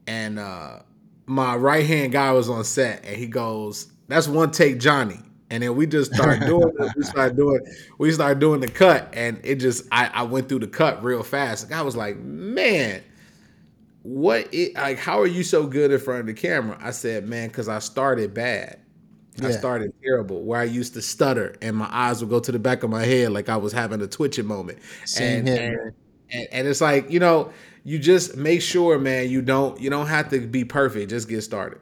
[0.05, 0.79] and uh,
[1.25, 5.19] my right hand guy was on set, and he goes, "That's one take, Johnny."
[5.54, 6.91] And then we just started doing it.
[6.97, 7.62] We started doing
[7.99, 11.22] we started doing the cut and it just I, I went through the cut real
[11.22, 11.70] fast.
[11.70, 13.04] Guy was like, man,
[14.01, 16.76] what it like how are you so good in front of the camera?
[16.82, 18.80] I said, man, because I started bad.
[19.36, 19.49] Yeah.
[19.49, 22.58] I started terrible where I used to stutter and my eyes would go to the
[22.58, 24.80] back of my head like I was having a twitching moment.
[25.06, 25.93] Same and, here,
[26.32, 27.51] and and, and it's like you know,
[27.84, 31.12] you just make sure, man, you don't you don't have to be perfect.
[31.12, 31.80] Just get started.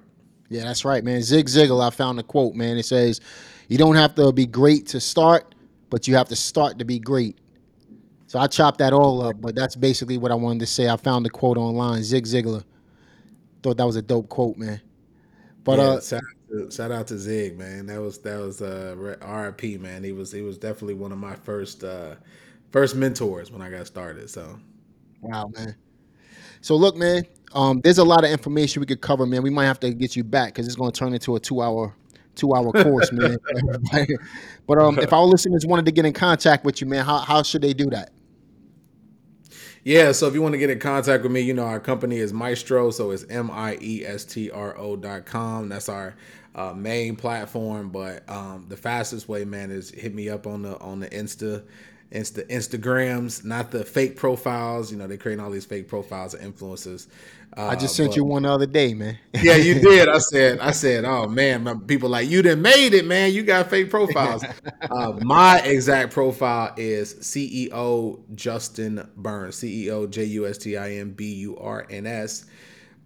[0.50, 1.22] Yeah, that's right, man.
[1.22, 2.78] Zig Ziglar, I found a quote, man.
[2.78, 3.22] It says,
[3.72, 5.56] "You don't have to be great to start,
[5.90, 7.38] but you have to start to be great."
[8.28, 10.90] So I chopped that all up, but that's basically what I wanted to say.
[10.90, 12.66] I found the quote online, Zig Ziglar.
[13.64, 14.82] Thought that was a dope quote, man.
[15.64, 17.86] But Yeah, uh, shout, out to, shout out to Zig, man.
[17.86, 20.04] That was that was uh RIP, man.
[20.04, 22.16] He was he was definitely one of my first uh
[22.72, 24.30] first mentors when I got started.
[24.30, 24.60] So
[25.22, 25.76] wow, man.
[26.60, 29.44] So look, man, um, there's a lot of information we could cover, man.
[29.44, 31.96] We might have to get you back because it's going to turn into a two-hour,
[32.36, 33.38] two-hour course, man.
[34.68, 37.44] but um, if our listeners wanted to get in contact with you, man, how how
[37.44, 38.12] should they do that?
[39.84, 42.18] Yeah, so if you want to get in contact with me, you know, our company
[42.18, 42.92] is Maestro.
[42.92, 45.70] So it's M I E S T R O dot com.
[45.70, 46.16] That's our
[46.54, 47.90] uh, main platform.
[47.90, 51.64] But um, the fastest way, man, is hit me up on the on the Insta.
[52.12, 54.92] Insta Instagrams, not the fake profiles.
[54.92, 57.08] You know, they're creating all these fake profiles of influencers.
[57.56, 59.18] Uh, I just sent but- you one the other day, man.
[59.42, 60.10] yeah, you did.
[60.10, 63.34] I said, I said, oh man, my people like you done made it, man.
[63.34, 64.44] You got fake profiles.
[64.90, 71.12] uh, my exact profile is CEO Justin Burns, CEO J U S T I N
[71.12, 72.46] B U R N S.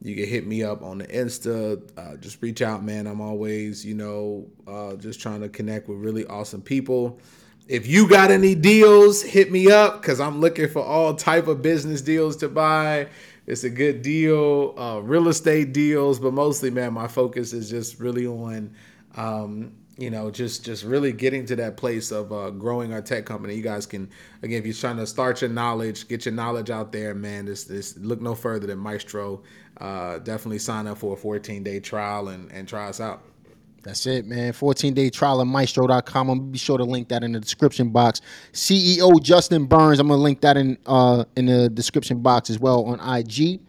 [0.01, 1.81] You can hit me up on the Insta.
[1.97, 3.07] Uh, just reach out, man.
[3.07, 7.19] I'm always, you know, uh, just trying to connect with really awesome people.
[7.67, 11.63] If you got any deals, hit me up because I'm looking for all type of
[11.63, 13.07] business deals to buy.
[13.47, 17.99] It's a good deal, uh, real estate deals, but mostly, man, my focus is just
[17.99, 18.75] really on,
[19.15, 23.25] um, you know, just just really getting to that place of uh, growing our tech
[23.25, 23.55] company.
[23.55, 24.11] You guys can,
[24.43, 27.45] again, if you're trying to start your knowledge, get your knowledge out there, man.
[27.45, 29.41] This this look no further than Maestro.
[29.77, 33.23] Uh, definitely sign up for a 14 day trial and and try us out.
[33.85, 34.51] That's it, man.
[34.51, 36.29] 14 day trial at maestro.com.
[36.29, 38.19] I'm gonna be sure to link that in the description box.
[38.51, 39.99] CEO Justin Burns.
[39.99, 43.59] I'm gonna link that in uh in the description box as well on IG.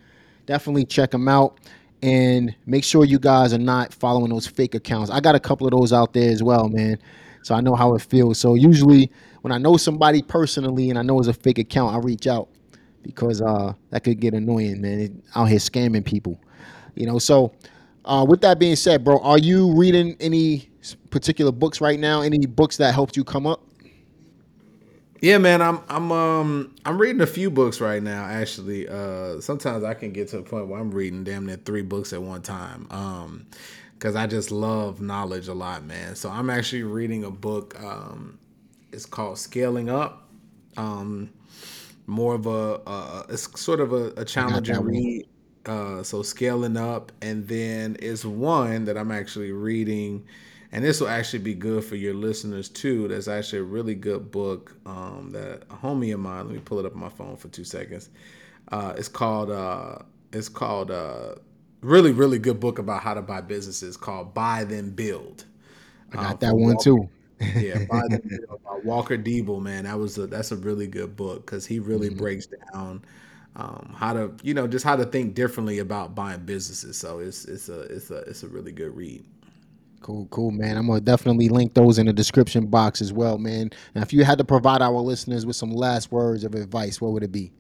[0.47, 1.61] Definitely check him out
[2.03, 5.11] and make sure you guys are not following those fake accounts.
[5.11, 6.99] I got a couple of those out there as well, man.
[7.43, 8.39] So I know how it feels.
[8.39, 9.12] So usually
[9.43, 12.49] when I know somebody personally and I know it's a fake account, I reach out
[13.03, 15.23] because uh that could get annoying, man.
[15.35, 16.41] Out here scamming people.
[16.95, 17.53] You know, so
[18.07, 20.69] uh, with that being said, bro, are you reading any
[21.11, 22.23] particular books right now?
[22.23, 23.63] Any books that helped you come up?
[25.21, 28.25] Yeah, man, I'm I'm um I'm reading a few books right now.
[28.25, 31.83] Actually, uh, sometimes I can get to a point where I'm reading damn near three
[31.83, 32.87] books at one time.
[32.91, 33.47] Um,
[33.95, 36.17] because I just love knowledge a lot, man.
[36.17, 37.83] So I'm actually reading a book.
[37.83, 38.39] Um,
[38.93, 40.29] it's called Scaling Up.
[40.77, 41.31] Um,
[42.07, 45.27] more of a uh, it's sort of a, a challenging read.
[45.67, 50.25] Uh, so scaling up, and then it's one that I'm actually reading,
[50.73, 53.09] and this will actually be good for your listeners too.
[53.09, 56.47] That's actually a really good book um, that a homie of mine.
[56.47, 58.11] Let me pull it up on my phone for two seconds.
[58.71, 59.99] Uh, it's called uh,
[60.33, 61.35] it's called uh,
[61.81, 65.45] really really good book about how to buy businesses called Buy Then Build.
[66.12, 67.09] I Uh, got that one Walker- too.
[67.55, 68.21] yeah, by the
[68.64, 72.09] by Walker Deibel, man, that was a that's a really good book because he really
[72.09, 72.19] Mm-hmm.
[72.19, 73.03] breaks down
[73.57, 76.97] um, how to you know just how to think differently about buying businesses.
[76.97, 79.25] So it's it's a it's a it's a really good read.
[80.03, 80.77] Cool, cool, man.
[80.77, 83.71] I'm gonna definitely link those in the description box as well, man.
[83.95, 87.13] And if you had to provide our listeners with some last words of advice, what
[87.13, 87.51] would it be?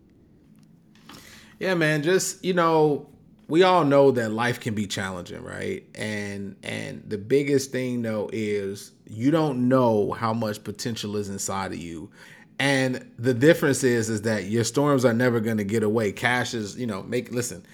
[1.58, 3.08] Yeah, man, just you know,
[3.48, 5.82] we all know that life can be challenging, right?
[5.94, 11.72] And and the biggest thing though is you don't know how much potential is inside
[11.72, 12.10] of you.
[12.58, 16.12] And the difference is is that your storms are never going to get away.
[16.12, 17.64] Cash is, you know, make listen,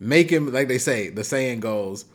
[0.00, 2.06] making like they say, the saying goes,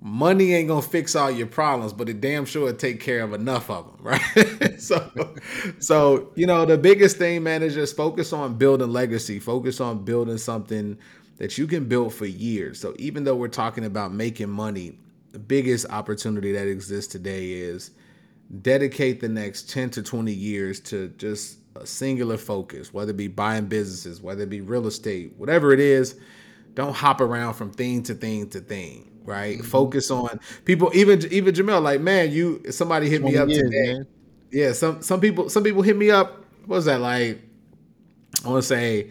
[0.00, 3.70] money ain't gonna fix all your problems, but it damn sure take care of enough
[3.70, 4.80] of them, right?
[4.80, 5.34] so,
[5.78, 9.38] so you know, the biggest thing, man, is just focus on building legacy.
[9.38, 10.98] Focus on building something
[11.36, 12.80] that you can build for years.
[12.80, 14.98] So, even though we're talking about making money,
[15.32, 17.90] the biggest opportunity that exists today is
[18.62, 23.28] dedicate the next 10 to 20 years to just a singular focus, whether it be
[23.28, 26.16] buying businesses, whether it be real estate, whatever it is.
[26.74, 29.64] Don't hop around from thing to thing to thing, right?
[29.64, 30.90] Focus on people.
[30.94, 33.92] Even even Jamel, like man, you somebody hit me up years, today.
[33.94, 34.06] man.
[34.50, 36.44] Yeah, some some people some people hit me up.
[36.66, 37.40] What was that like?
[38.44, 39.10] I want to say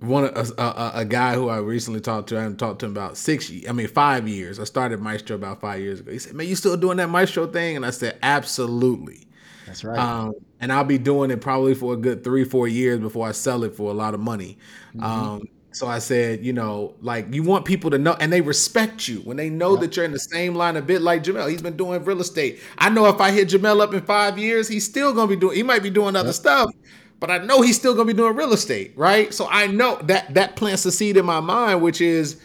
[0.00, 2.38] one a, a, a guy who I recently talked to.
[2.38, 3.50] I haven't talked to him about six.
[3.68, 4.60] I mean, five years.
[4.60, 6.12] I started Maestro about five years ago.
[6.12, 9.26] He said, "Man, you still doing that Maestro thing?" And I said, "Absolutely."
[9.66, 9.98] That's right.
[9.98, 13.32] Um, and I'll be doing it probably for a good three, four years before I
[13.32, 14.58] sell it for a lot of money.
[14.98, 19.08] Um, so I said, you know, like you want people to know, and they respect
[19.08, 21.50] you when they know that you're in the same line a bit like Jamel.
[21.50, 22.60] He's been doing real estate.
[22.78, 25.54] I know if I hit Jamel up in five years, he's still gonna be doing.
[25.54, 26.70] He might be doing other stuff,
[27.20, 29.34] but I know he's still gonna be doing real estate, right?
[29.34, 32.40] So I know that that plants a seed in my mind, which is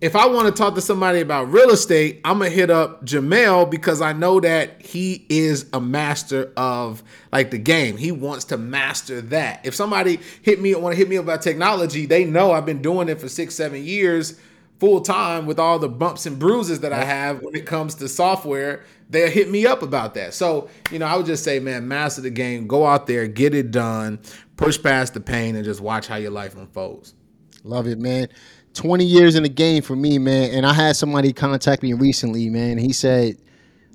[0.00, 3.70] if I want to talk to somebody about real estate, I'm gonna hit up Jamel
[3.70, 7.96] because I know that he is a master of like the game.
[7.96, 9.64] He wants to master that.
[9.64, 13.08] If somebody hit me want to hit me about technology, they know I've been doing
[13.08, 14.38] it for six, seven years
[14.80, 18.08] full time with all the bumps and bruises that I have when it comes to
[18.08, 18.82] software.
[19.08, 20.34] They'll hit me up about that.
[20.34, 23.54] So, you know, I would just say, man, master the game, go out there, get
[23.54, 24.18] it done,
[24.56, 27.14] push past the pain, and just watch how your life unfolds.
[27.62, 28.28] Love it, man.
[28.74, 30.50] 20 years in the game for me, man.
[30.52, 32.78] And I had somebody contact me recently, man.
[32.78, 33.38] He said,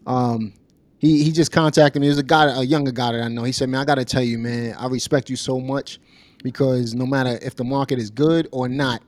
[0.08, 0.54] um,
[0.98, 2.08] he, he just contacted me.
[2.08, 3.44] There's a guy, a younger guy that I know.
[3.44, 6.00] He said, man, I got to tell you, man, I respect you so much
[6.44, 9.02] because no matter if the market is good or not,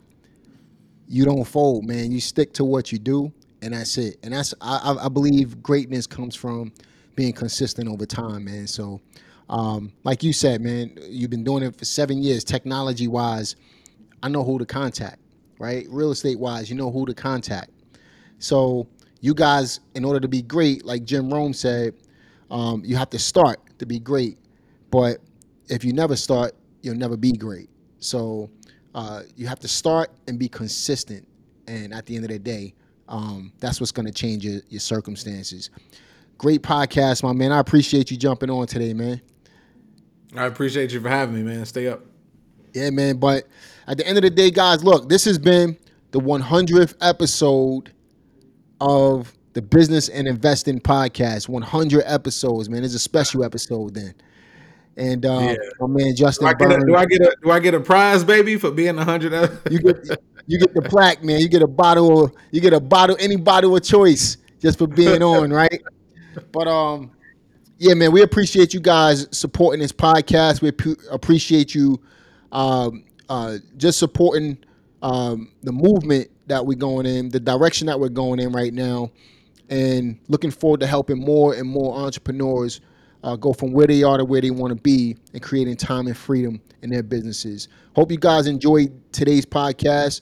[1.07, 2.11] you don't fold, man.
[2.11, 4.17] You stick to what you do, and that's it.
[4.23, 6.71] And that's I, I believe greatness comes from
[7.15, 8.65] being consistent over time, man.
[8.65, 9.01] So,
[9.49, 12.45] um, like you said, man, you've been doing it for seven years.
[12.45, 13.57] Technology wise,
[14.23, 15.19] I know who to contact,
[15.61, 15.85] right?
[15.89, 17.69] Real estate wise, you know who to contact.
[18.39, 18.87] So,
[19.19, 21.93] you guys, in order to be great, like Jim Rohn said,
[22.49, 24.39] um, you have to start to be great.
[24.89, 25.19] But
[25.69, 27.69] if you never start, you'll never be great.
[27.99, 28.49] So
[28.95, 31.27] uh, you have to start and be consistent.
[31.67, 32.73] And at the end of the day,
[33.07, 35.69] um, that's what's going to change your, your circumstances.
[36.39, 37.51] Great podcast, my man.
[37.51, 39.21] I appreciate you jumping on today, man.
[40.35, 41.65] I appreciate you for having me, man.
[41.65, 42.10] Stay up.
[42.73, 43.17] Yeah, man.
[43.17, 43.47] But
[43.87, 45.77] at the end of the day, guys, look, this has been
[46.11, 47.91] the 100th episode
[48.79, 51.49] of the Business and Investing Podcast.
[51.49, 52.83] 100 episodes, man.
[52.83, 54.13] It's a special episode then.
[54.97, 55.55] And uh, yeah.
[55.79, 57.79] my man Justin do I, Burns, a, do I, get a do I get a
[57.79, 59.31] prize, baby, for being a hundred?
[59.71, 61.39] you get you get the plaque, man.
[61.39, 62.25] You get a bottle.
[62.25, 65.81] Of, you get a bottle, any bottle of choice, just for being on, right?
[66.51, 67.11] But um,
[67.77, 70.61] yeah, man, we appreciate you guys supporting this podcast.
[70.61, 70.73] We
[71.09, 72.01] appreciate you
[72.51, 74.57] um, uh, just supporting
[75.01, 79.11] um, the movement that we're going in, the direction that we're going in right now,
[79.69, 82.81] and looking forward to helping more and more entrepreneurs
[83.23, 86.07] uh, go from where they are to where they want to be and creating time
[86.07, 87.67] and freedom in their businesses.
[87.95, 90.21] Hope you guys enjoyed today's podcast.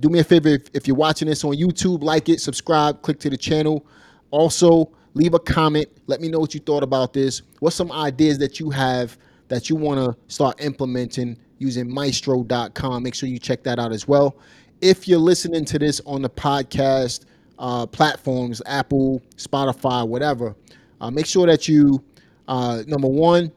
[0.00, 3.18] Do me a favor if, if you're watching this on YouTube, like it, subscribe, click
[3.20, 3.86] to the channel.
[4.30, 5.86] Also, leave a comment.
[6.06, 7.42] Let me know what you thought about this.
[7.60, 9.16] What's some ideas that you have
[9.48, 13.02] that you want to start implementing using maestro.com?
[13.04, 14.36] Make sure you check that out as well.
[14.80, 17.26] If you're listening to this on the podcast
[17.60, 20.56] uh, platforms, Apple, Spotify, whatever,
[21.00, 22.02] uh, make sure that you
[22.50, 23.52] uh, number one,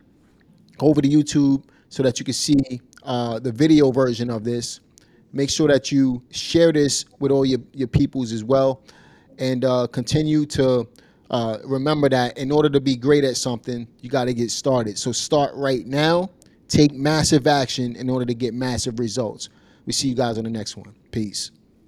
[0.77, 4.81] go over to YouTube so that you can see uh, the video version of this.
[5.33, 8.83] Make sure that you share this with all your, your peoples as well.
[9.39, 10.87] And uh, continue to
[11.31, 14.99] uh, remember that in order to be great at something, you got to get started.
[14.99, 16.29] So start right now.
[16.73, 19.49] Take massive action in order to get massive results.
[19.85, 20.95] We see you guys on the next one.
[21.11, 21.51] Peace.